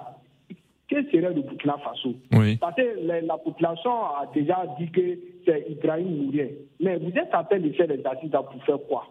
quel 0.87 1.05
serait 1.07 1.33
le 1.33 1.41
Burkina 1.41 1.77
Faso? 1.83 2.13
Oui. 2.33 2.57
Parce 2.57 2.75
que 2.75 2.99
la, 3.05 3.21
la 3.21 3.37
population 3.37 3.91
a 3.91 4.29
déjà 4.33 4.63
dit 4.79 4.89
que 4.91 5.01
c'est 5.45 5.65
Ibrahim 5.69 6.25
Mourien. 6.25 6.47
Mais 6.79 6.97
vous 6.97 7.09
êtes 7.09 7.33
en 7.33 7.43
train 7.43 7.59
de 7.59 7.69
faire 7.71 7.87
les 7.87 8.05
assises 8.05 8.29
pour 8.31 8.63
faire 8.65 8.77
quoi? 8.87 9.07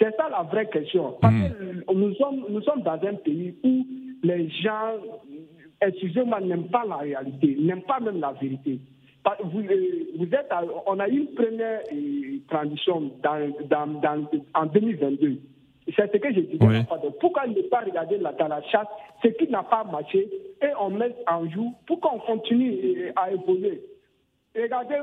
C'est 0.00 0.14
ça 0.16 0.28
la 0.30 0.42
vraie 0.44 0.66
question. 0.68 1.14
Parce 1.20 1.34
que 1.34 1.92
nous 1.92 2.14
sommes, 2.14 2.44
nous 2.50 2.62
sommes 2.62 2.82
dans 2.82 2.92
un 3.04 3.14
pays 3.14 3.54
où 3.64 3.84
les 4.22 4.48
gens, 4.50 4.94
excusez-moi, 5.80 6.40
n'aiment 6.40 6.68
pas 6.68 6.84
la 6.86 6.96
réalité, 6.96 7.56
n'aiment 7.60 7.82
pas 7.82 8.00
même 8.00 8.20
la 8.20 8.32
vérité. 8.32 8.78
Vous, 9.44 9.60
euh, 9.60 10.04
vous 10.16 10.24
êtes 10.26 10.46
à- 10.50 10.64
on 10.86 10.98
a 11.00 11.08
eu 11.08 11.18
une 11.18 11.34
première 11.34 11.80
euh, 11.92 12.38
transition 12.48 13.10
dans, 13.22 13.52
dans, 13.68 13.86
dans- 14.00 14.28
en 14.54 14.66
2022. 14.66 15.36
C'est 15.94 16.10
ce 16.12 16.16
que 16.18 16.32
je 16.32 16.40
disais. 16.40 16.64
Oui. 16.64 16.76
Pourquoi 17.20 17.46
ne 17.46 17.60
pas 17.62 17.80
regarder 17.80 18.16
la, 18.18 18.32
dans 18.32 18.48
la 18.48 18.62
chasse 18.62 18.86
ce 19.22 19.28
qui 19.28 19.48
n'a 19.48 19.62
pas 19.64 19.84
marché 19.84 20.28
et 20.62 20.66
on 20.80 20.90
met 20.90 21.14
en 21.26 21.48
joue 21.50 21.74
pour 21.86 22.00
qu'on 22.00 22.18
continue 22.20 22.72
euh, 23.08 23.12
à 23.16 23.30
évoluer 23.32 23.82
Regardez 24.56 24.96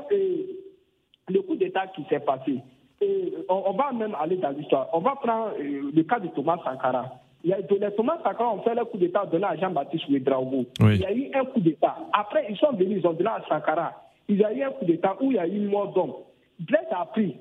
le 1.28 1.40
coup 1.42 1.56
d'État 1.56 1.86
qui 1.88 2.02
s'est 2.08 2.20
passé. 2.20 2.58
Et 3.00 3.32
on, 3.48 3.62
on 3.66 3.72
va 3.72 3.92
même 3.92 4.14
aller 4.18 4.36
dans 4.36 4.50
l'histoire. 4.50 4.88
On 4.92 5.00
va 5.00 5.14
prendre 5.16 5.52
le 5.58 6.02
cas 6.02 6.18
de 6.18 6.28
Thomas 6.28 6.58
Sankara. 6.64 7.12
Il 7.46 7.50
y 7.50 7.52
a 7.52 7.62
de 7.62 7.68
fait 7.68 8.74
le 8.74 8.84
coup 8.86 8.98
d'État 8.98 9.24
donné 9.24 9.44
à 9.44 9.54
Jean-Baptiste 9.54 10.08
Ouedraogo. 10.08 10.66
Il 10.80 10.96
y 10.96 11.04
a 11.04 11.12
eu 11.12 11.30
un 11.32 11.44
coup 11.44 11.60
d'État. 11.60 11.96
Après, 12.12 12.44
ils 12.50 12.56
sont 12.56 12.72
venus, 12.72 12.98
ils 13.00 13.06
ont 13.06 13.12
donné 13.12 13.30
à 13.30 13.40
Sankara. 13.48 13.92
Il 14.28 14.38
y 14.38 14.44
a 14.44 14.52
eu 14.52 14.64
un 14.64 14.70
coup 14.70 14.84
d'État 14.84 15.16
où 15.20 15.30
il 15.30 15.36
y 15.36 15.38
a 15.38 15.46
eu 15.46 15.54
une 15.54 15.68
mort 15.68 15.92
d'homme. 15.92 16.14
Blaise 16.58 16.88
a 16.90 17.04
pris. 17.06 17.36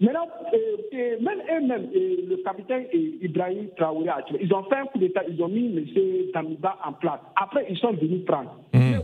Maintenant, 0.00 0.26
euh, 0.52 1.16
même 1.20 1.38
eux-mêmes, 1.48 1.88
le 1.94 2.42
capitaine 2.42 2.86
Ibrahim 2.92 3.68
Traoré, 3.76 4.08
ils 4.40 4.52
ont 4.52 4.64
fait 4.64 4.78
un 4.78 4.86
coup 4.86 4.98
d'État, 4.98 5.22
ils 5.28 5.40
ont 5.40 5.48
mis 5.48 5.66
M. 5.66 6.32
Tamiba 6.32 6.76
en 6.84 6.94
place. 6.94 7.20
Après, 7.40 7.66
ils 7.70 7.78
sont 7.78 7.92
venus 7.92 8.24
prendre. 8.24 8.52
Mmh. 8.74 8.96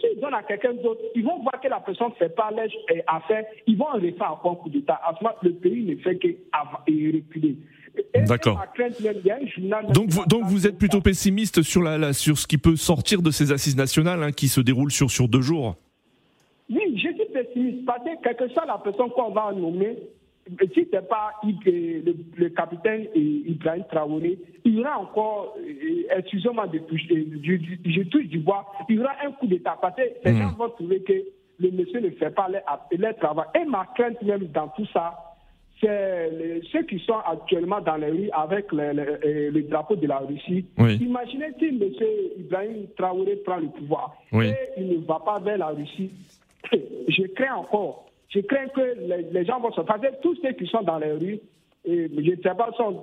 S'ils 0.00 0.20
donnent 0.22 0.32
à 0.32 0.42
quelqu'un 0.42 0.72
d'autre, 0.72 1.02
ils 1.14 1.22
vont 1.22 1.38
voir 1.40 1.60
que 1.60 1.68
la 1.68 1.80
personne 1.80 2.08
ne 2.08 2.14
fait 2.14 2.34
pas 2.34 2.50
l'affaire, 2.50 3.44
ils 3.66 3.76
vont 3.76 3.88
en 3.88 3.96
refaire 3.96 4.32
encore 4.32 4.52
un 4.52 4.54
coup 4.54 4.70
d'État. 4.70 4.98
À 5.04 5.14
ce 5.18 5.22
moment, 5.22 5.36
le 5.42 5.52
pays 5.52 5.84
ne 5.84 5.96
fait 5.96 6.16
que 6.16 6.28
reculer. 6.28 7.56
D'accord. 8.26 8.64
Donc, 9.90 10.10
vous, 10.10 10.26
donc 10.26 10.44
vous 10.44 10.66
êtes 10.66 10.78
plutôt 10.78 11.00
pessimiste 11.00 11.62
sur, 11.62 11.82
la, 11.82 12.12
sur 12.12 12.38
ce 12.38 12.46
qui 12.46 12.58
peut 12.58 12.76
sortir 12.76 13.22
de 13.22 13.30
ces 13.30 13.52
assises 13.52 13.76
nationales 13.76 14.22
hein, 14.22 14.32
qui 14.32 14.48
se 14.48 14.60
déroulent 14.60 14.90
sur, 14.90 15.10
sur 15.10 15.28
deux 15.28 15.42
jours? 15.42 15.76
Oui, 16.70 16.80
je 16.94 17.12
suis 17.12 17.26
pessimiste 17.32 17.84
parce 17.84 18.02
que 18.02 18.10
quelle 18.22 18.36
que 18.36 18.48
soit 18.48 18.66
la 18.66 18.78
personne 18.78 19.10
qu'on 19.10 19.30
va 19.30 19.52
nommer, 19.52 19.96
si 20.74 20.86
ce 20.90 20.96
n'est 20.96 21.02
pas 21.02 21.32
le, 21.42 22.14
le, 22.36 22.48
capitaine 22.50 23.06
Ibrahim 23.14 23.84
Traoré, 23.90 24.38
il 24.64 24.74
y 24.74 24.80
aura 24.80 24.98
encore, 24.98 25.56
excusez-moi 26.16 26.66
de 26.68 26.78
toucher, 26.78 27.26
je, 27.42 28.02
touche 28.04 28.26
du 28.26 28.38
bois, 28.38 28.66
il 28.88 28.96
y 28.96 28.98
aura 29.00 29.12
un 29.24 29.32
coup 29.32 29.46
d'État 29.46 29.76
parce 29.80 29.96
que 29.96 30.02
les 30.24 30.32
hmm. 30.32 30.38
gens 30.38 30.52
vont 30.52 30.68
trouver 30.70 31.02
que 31.02 31.12
le 31.58 31.70
monsieur 31.70 32.00
ne 32.00 32.10
fait 32.10 32.30
pas 32.30 32.48
leur, 32.48 33.16
travail. 33.16 33.46
Et 33.54 33.64
ma 33.64 33.86
crainte 33.94 34.20
même 34.22 34.46
dans 34.48 34.68
tout 34.68 34.86
ça, 34.92 35.25
c'est 35.80 36.60
ceux 36.72 36.82
qui 36.84 36.98
sont 37.00 37.18
actuellement 37.26 37.80
dans 37.80 37.96
les 37.96 38.10
rues 38.10 38.30
avec 38.32 38.72
le, 38.72 39.60
drapeau 39.62 39.96
de 39.96 40.06
la 40.06 40.18
Russie. 40.18 40.64
Imaginez 40.78 41.52
si 41.58 41.66
M. 41.66 41.82
Ibrahim 42.38 42.86
Traoré 42.96 43.36
prend 43.44 43.58
le 43.58 43.68
pouvoir 43.68 44.16
et 44.32 44.54
il 44.78 44.88
ne 44.88 45.06
va 45.06 45.20
pas 45.24 45.38
vers 45.38 45.58
la 45.58 45.68
Russie. 45.68 46.10
Je 47.08 47.26
crains 47.34 47.54
encore 47.56 48.06
je 48.28 48.40
crains 48.40 48.68
que 48.68 49.32
les, 49.32 49.44
gens 49.44 49.60
vont 49.60 49.72
se 49.72 49.80
passer, 49.82 50.08
tous 50.22 50.36
ceux 50.42 50.52
qui 50.52 50.66
sont 50.66 50.82
dans 50.82 50.98
les 50.98 51.12
rues, 51.12 51.40
et 51.84 52.08
je 52.12 52.30
ne 52.30 52.36
sais 52.36 52.54
pas, 52.56 52.70
sont, 52.76 53.02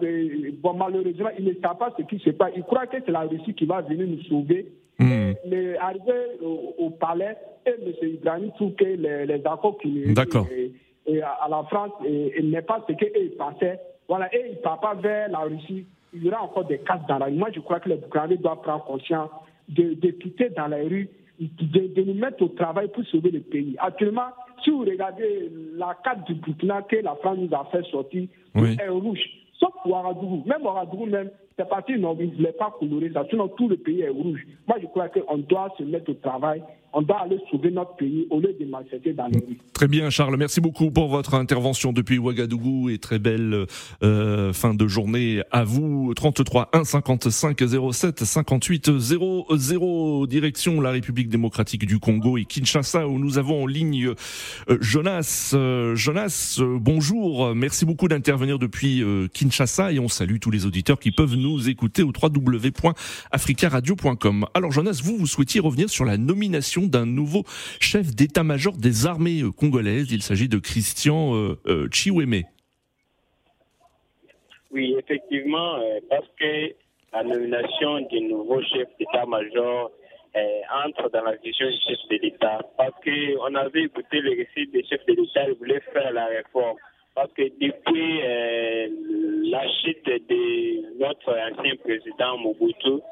bon, 0.61 0.73
malheureusement, 0.73 1.29
ils 1.39 1.45
ne 1.45 1.53
savent 1.61 1.77
pas 1.77 1.93
ce 1.97 2.03
qui 2.03 2.19
se 2.19 2.31
passe. 2.31 2.51
Ils 2.55 2.63
croient 2.63 2.87
que 2.87 2.97
c'est 3.03 3.11
la 3.11 3.21
Russie 3.21 3.53
qui 3.53 3.65
va 3.65 3.81
venir 3.81 4.05
nous 4.07 4.21
sauver. 4.23 4.67
Hmm. 4.99 5.31
Mais 5.47 5.77
arrivé 5.77 6.13
au, 6.41 6.89
palais, 6.91 7.35
et 7.65 7.69
M. 7.69 7.93
Ibrahim 8.01 8.51
trouve 8.55 8.73
que 8.73 8.83
les, 8.83 9.25
les 9.25 9.41
accords 9.45 9.77
qui 9.79 10.03
et, 10.03 10.73
à 11.07 11.47
la 11.49 11.63
France 11.63 11.91
n'est 12.05 12.61
pas 12.61 12.83
ce 12.87 12.93
qu'ils 12.93 13.35
pensaient. 13.37 13.79
Voilà, 14.07 14.33
et 14.35 14.45
ils 14.49 14.51
ne 14.51 14.61
partent 14.61 14.81
pas 14.81 14.93
vers 14.95 15.29
la 15.29 15.39
Russie. 15.39 15.85
Il 16.13 16.23
y 16.23 16.27
aura 16.27 16.43
encore 16.43 16.65
des 16.65 16.79
casses 16.79 17.05
dans 17.07 17.17
la 17.17 17.25
rue. 17.25 17.33
Moi, 17.33 17.49
je 17.53 17.59
crois 17.59 17.79
que 17.79 17.89
les 17.89 17.95
Burkinabés 17.95 18.37
doivent 18.37 18.61
prendre 18.61 18.83
conscience 18.83 19.29
de, 19.69 19.93
de 19.95 20.11
quitter 20.11 20.49
dans 20.49 20.67
les 20.67 20.83
rues 20.83 21.09
de, 21.39 22.01
nous 22.03 22.13
mettre 22.13 22.43
au 22.43 22.49
travail 22.49 22.89
pour 22.89 23.03
sauver 23.05 23.31
le 23.31 23.39
pays. 23.39 23.75
Actuellement, 23.79 24.29
si 24.63 24.69
vous 24.69 24.81
regardez 24.81 25.51
la 25.75 25.97
carte 26.03 26.25
du 26.25 26.35
Burkina 26.35 26.81
que 26.83 26.97
la 26.97 27.15
France 27.15 27.37
nous 27.39 27.55
a 27.55 27.65
fait 27.71 27.83
sortir, 27.89 28.27
tout 28.55 28.65
est 28.65 28.87
rouge. 28.87 29.19
Sauf 29.59 29.73
Ouagadougou. 29.85 30.43
Même 30.45 30.63
Ouagadougou, 30.63 31.05
même, 31.05 31.31
c'est 31.57 31.67
parti, 31.67 31.97
non, 31.97 32.15
il 32.19 32.29
ne 32.29 32.35
voulait 32.35 32.51
pas 32.53 32.73
colorer 32.79 33.11
ça. 33.11 33.25
Sinon, 33.29 33.47
tout 33.49 33.67
le 33.67 33.77
pays 33.77 34.01
est 34.01 34.09
rouge. 34.09 34.45
Moi, 34.67 34.77
je 34.81 34.87
crois 34.87 35.09
qu'on 35.09 35.37
doit 35.37 35.73
se 35.77 35.83
mettre 35.83 36.11
au 36.11 36.15
travail 36.15 36.61
on 36.93 37.01
doit 37.01 37.21
aller 37.21 37.39
sauver 37.49 37.71
notre 37.71 37.95
pays 37.95 38.27
au 38.29 38.39
lieu 38.39 38.55
de 38.59 38.65
maltraiter 38.65 39.13
dans 39.13 39.25
les 39.27 39.39
rues. 39.39 39.57
Très 39.73 39.87
bien, 39.87 40.11
Charles. 40.11 40.37
Merci 40.37 40.61
beaucoup 40.61 40.91
pour 40.91 41.07
votre 41.07 41.33
intervention 41.33 41.91
depuis 41.91 42.19
Ouagadougou 42.19 42.89
et 42.89 42.99
très 42.99 43.17
belle 43.17 43.65
euh, 44.03 44.53
fin 44.53 44.75
de 44.75 44.87
journée 44.87 45.41
à 45.51 45.63
vous. 45.63 46.13
33 46.13 46.69
1 46.73 46.83
55 46.83 47.63
07 47.91 48.23
58 48.23 48.99
00 48.99 50.27
direction 50.27 50.81
la 50.81 50.91
République 50.91 51.29
démocratique 51.29 51.87
du 51.87 51.97
Congo 51.99 52.37
et 52.37 52.45
Kinshasa 52.45 53.07
où 53.07 53.17
nous 53.17 53.39
avons 53.39 53.63
en 53.63 53.67
ligne 53.67 54.13
euh, 54.69 54.77
Jonas. 54.79 55.53
Euh, 55.55 55.95
Jonas, 55.95 56.61
bonjour. 56.61 57.55
Merci 57.55 57.85
beaucoup 57.85 58.07
d'intervenir 58.07 58.59
depuis 58.59 59.03
Kinshasa 59.33 59.91
et 59.91 59.97
on 59.99 60.07
salue 60.07 60.37
tous 60.39 60.51
les 60.51 60.67
auditeurs 60.67 60.99
qui 60.99 61.11
peuvent 61.11 61.35
nous 61.35 61.69
écouter 61.69 62.03
au 62.03 62.11
www.africaradio.com. 62.11 64.45
Alors 64.53 64.71
Jonas, 64.71 65.01
vous 65.03 65.17
vous 65.17 65.27
souhaitiez 65.27 65.59
revenir 65.59 65.89
sur 65.89 66.05
la 66.05 66.17
nomination 66.17 66.82
d'un 66.89 67.05
nouveau 67.05 67.43
chef 67.79 68.15
d'état-major 68.15 68.73
des 68.77 69.05
armées 69.05 69.41
euh, 69.41 69.51
congolaises. 69.51 70.11
Il 70.11 70.21
s'agit 70.21 70.47
de 70.47 70.57
Christian 70.57 71.35
euh, 71.35 71.59
euh, 71.67 71.87
Chiweme. 71.91 72.43
Oui, 74.71 74.95
effectivement, 74.97 75.79
parce 76.09 76.25
que 76.39 76.73
la 77.13 77.23
nomination 77.23 78.01
du 78.09 78.21
nouveau 78.21 78.59
chef 78.63 78.87
d'état-major 78.99 79.91
entre 80.83 81.11
dans 81.11 81.23
la 81.23 81.35
vision 81.35 81.67
du 81.69 81.77
chef 81.87 81.99
de 82.09 82.17
l'État. 82.23 82.59
Parce 82.75 82.95
qu'on 83.03 83.53
avait 83.53 83.83
écouté 83.83 84.19
le 84.19 84.31
récit 84.31 84.71
des 84.71 84.83
chefs 84.85 85.05
de 85.05 85.13
l'État, 85.13 85.47
ils 85.47 85.53
voulaient 85.59 85.83
faire 85.93 86.11
la 86.11 86.25
réforme. 86.25 86.75
Parce 87.13 87.31
que 87.33 87.43
depuis 87.43 88.21
la 89.51 89.61
chute 89.83 90.03
de 90.07 90.97
notre 90.99 91.29
ancien 91.29 91.75
président 91.75 92.39
Mobutu, 92.39 93.03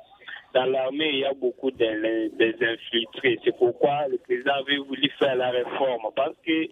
dans 0.53 0.65
l'armée, 0.65 1.09
il 1.09 1.19
y 1.19 1.25
a 1.25 1.33
beaucoup 1.33 1.71
d'infiltrés. 1.71 3.39
C'est 3.43 3.57
pourquoi 3.57 4.07
le 4.09 4.17
président 4.17 4.53
avait 4.53 4.77
voulu 4.77 5.09
faire 5.17 5.35
la 5.35 5.49
réforme. 5.49 6.11
Parce 6.15 6.35
que 6.45 6.67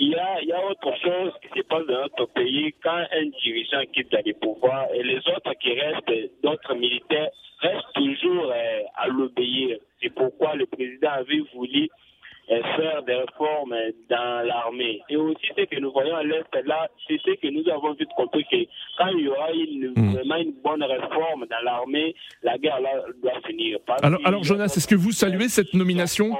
il 0.00 0.10
y 0.10 0.14
a, 0.14 0.40
y 0.42 0.52
a 0.52 0.64
autre 0.64 0.94
chose 1.02 1.32
qui 1.42 1.58
se 1.58 1.64
passe 1.64 1.84
dans 1.86 2.02
notre 2.02 2.26
pays 2.26 2.72
quand 2.82 3.04
un 3.10 3.26
dirigeant 3.42 3.82
quitte 3.92 4.16
les 4.24 4.34
pouvoirs 4.34 4.86
et 4.94 5.02
les 5.02 5.18
autres 5.18 5.54
qui 5.60 5.72
restent, 5.72 6.32
d'autres 6.42 6.74
militaires, 6.74 7.30
restent 7.60 7.92
toujours 7.94 8.52
euh, 8.52 8.80
à 8.94 9.08
l'obéir. 9.08 9.78
C'est 10.00 10.14
pourquoi 10.14 10.54
le 10.54 10.66
président 10.66 11.10
avait 11.10 11.42
voulu 11.52 11.88
faire 12.48 13.02
des 13.02 13.14
réformes 13.14 13.74
dans 14.08 14.46
l'armée. 14.46 15.00
Et 15.08 15.16
aussi, 15.16 15.46
ce 15.56 15.64
que 15.64 15.80
nous 15.80 15.92
voyons 15.92 16.16
à 16.16 16.22
l'Est, 16.22 16.48
là, 16.64 16.88
c'est 17.06 17.18
ce 17.18 17.34
que 17.36 17.48
nous 17.48 17.68
avons 17.70 17.92
vite 17.92 18.08
compris 18.16 18.44
que 18.50 18.56
quand 18.96 19.08
il 19.08 19.24
y 19.24 19.28
aura 19.28 19.52
une, 19.52 19.92
hmm. 19.94 20.12
vraiment 20.14 20.36
une 20.36 20.54
bonne 20.64 20.82
réforme 20.82 21.46
dans 21.46 21.64
l'armée, 21.64 22.14
la 22.42 22.56
guerre 22.58 22.80
là, 22.80 22.90
doit 23.22 23.40
finir. 23.46 23.78
alors, 24.02 24.20
alors 24.24 24.44
Jonas, 24.44 24.72
est-ce 24.76 24.88
que 24.88 24.94
vous 24.94 25.12
saluez 25.12 25.48
cette 25.48 25.74
nomination 25.74 26.36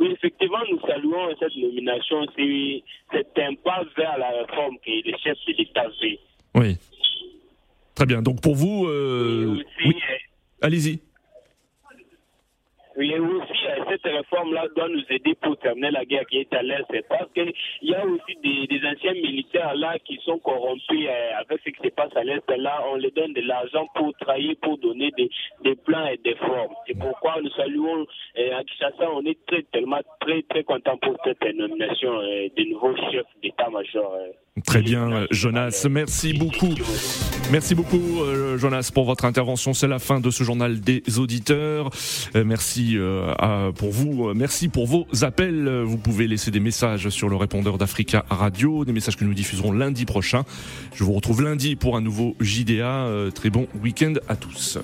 oui, 0.00 0.10
effectivement, 0.10 0.58
nous 0.70 0.80
saluons 0.80 1.34
cette 1.38 1.56
nomination. 1.56 2.26
C'est 2.36 3.42
un 3.42 3.54
pas 3.54 3.84
vers 3.96 4.18
la 4.18 4.30
réforme 4.42 4.76
que 4.84 4.90
les 4.90 5.16
chefs 5.18 5.38
de 5.46 5.52
l'État 5.56 5.86
fait. 6.00 6.18
Oui. 6.54 6.76
Très 7.94 8.06
bien. 8.06 8.20
Donc 8.20 8.40
pour 8.42 8.56
vous, 8.56 8.86
euh... 8.86 9.62
oui. 9.84 9.96
allez-y. 10.60 11.00
Oui, 12.96 13.12
euh, 14.14 14.18
réforme-là 14.18 14.66
doit 14.74 14.88
nous 14.88 15.04
aider 15.10 15.34
pour 15.40 15.56
terminer 15.58 15.90
la 15.90 16.04
guerre 16.04 16.26
qui 16.26 16.38
est 16.38 16.52
à 16.54 16.62
l'Est. 16.62 16.86
Parce 17.08 17.30
qu'il 17.32 17.52
y 17.82 17.94
a 17.94 18.04
aussi 18.04 18.36
des, 18.42 18.80
anciens 18.86 19.14
militaires 19.14 19.74
là 19.74 19.98
qui 20.04 20.18
sont 20.24 20.38
corrompus 20.38 21.06
euh, 21.08 21.30
avec 21.38 21.60
ce 21.64 21.70
qui 21.70 21.82
se 21.82 21.92
passe 21.94 22.14
à 22.16 22.24
l'Est. 22.24 22.48
Là, 22.56 22.82
on 22.92 22.96
les 22.96 23.10
donne 23.10 23.32
de 23.32 23.40
l'argent 23.40 23.86
pour 23.94 24.12
trahir, 24.20 24.54
pour 24.62 24.78
donner 24.78 25.10
des, 25.16 25.74
plans 25.84 26.06
et 26.06 26.18
des 26.18 26.34
formes. 26.36 26.74
C'est 26.86 26.98
pourquoi 26.98 27.40
nous 27.42 27.50
saluons 27.50 28.06
euh, 28.38 28.58
à 28.58 28.64
Kinshasa, 28.64 29.10
on 29.12 29.24
est 29.24 29.38
tellement 29.72 30.00
très, 30.20 30.42
très 30.42 30.64
content 30.64 30.96
pour 30.98 31.16
cette 31.24 31.42
nomination 31.54 32.20
des 32.56 32.64
nouveaux 32.66 32.96
chefs 32.96 33.26
d'état-major. 33.42 34.18
Très 34.62 34.82
bien, 34.82 35.26
Jonas. 35.32 35.84
Merci 35.90 36.32
beaucoup. 36.32 36.74
Merci 37.50 37.74
beaucoup, 37.74 38.22
euh, 38.22 38.56
Jonas, 38.56 38.90
pour 38.94 39.04
votre 39.04 39.24
intervention. 39.24 39.74
C'est 39.74 39.88
la 39.88 39.98
fin 39.98 40.20
de 40.20 40.30
ce 40.30 40.44
journal 40.44 40.80
des 40.80 41.02
auditeurs. 41.18 41.90
Euh, 42.36 42.44
merci 42.44 42.92
euh, 42.96 43.72
pour 43.72 43.90
vous. 43.90 44.32
Merci 44.32 44.68
pour 44.68 44.86
vos 44.86 45.06
appels. 45.22 45.68
Vous 45.84 45.98
pouvez 45.98 46.28
laisser 46.28 46.52
des 46.52 46.60
messages 46.60 47.08
sur 47.08 47.28
le 47.28 47.34
répondeur 47.34 47.78
d'Africa 47.78 48.24
Radio, 48.30 48.84
des 48.84 48.92
messages 48.92 49.16
que 49.16 49.24
nous 49.24 49.34
diffuserons 49.34 49.72
lundi 49.72 50.04
prochain. 50.04 50.44
Je 50.94 51.02
vous 51.02 51.14
retrouve 51.14 51.42
lundi 51.42 51.74
pour 51.74 51.96
un 51.96 52.00
nouveau 52.00 52.36
JDA. 52.38 53.08
très 53.34 53.50
bon 53.50 53.66
week-end 53.82 54.14
à 54.28 54.36
tous. 54.36 54.78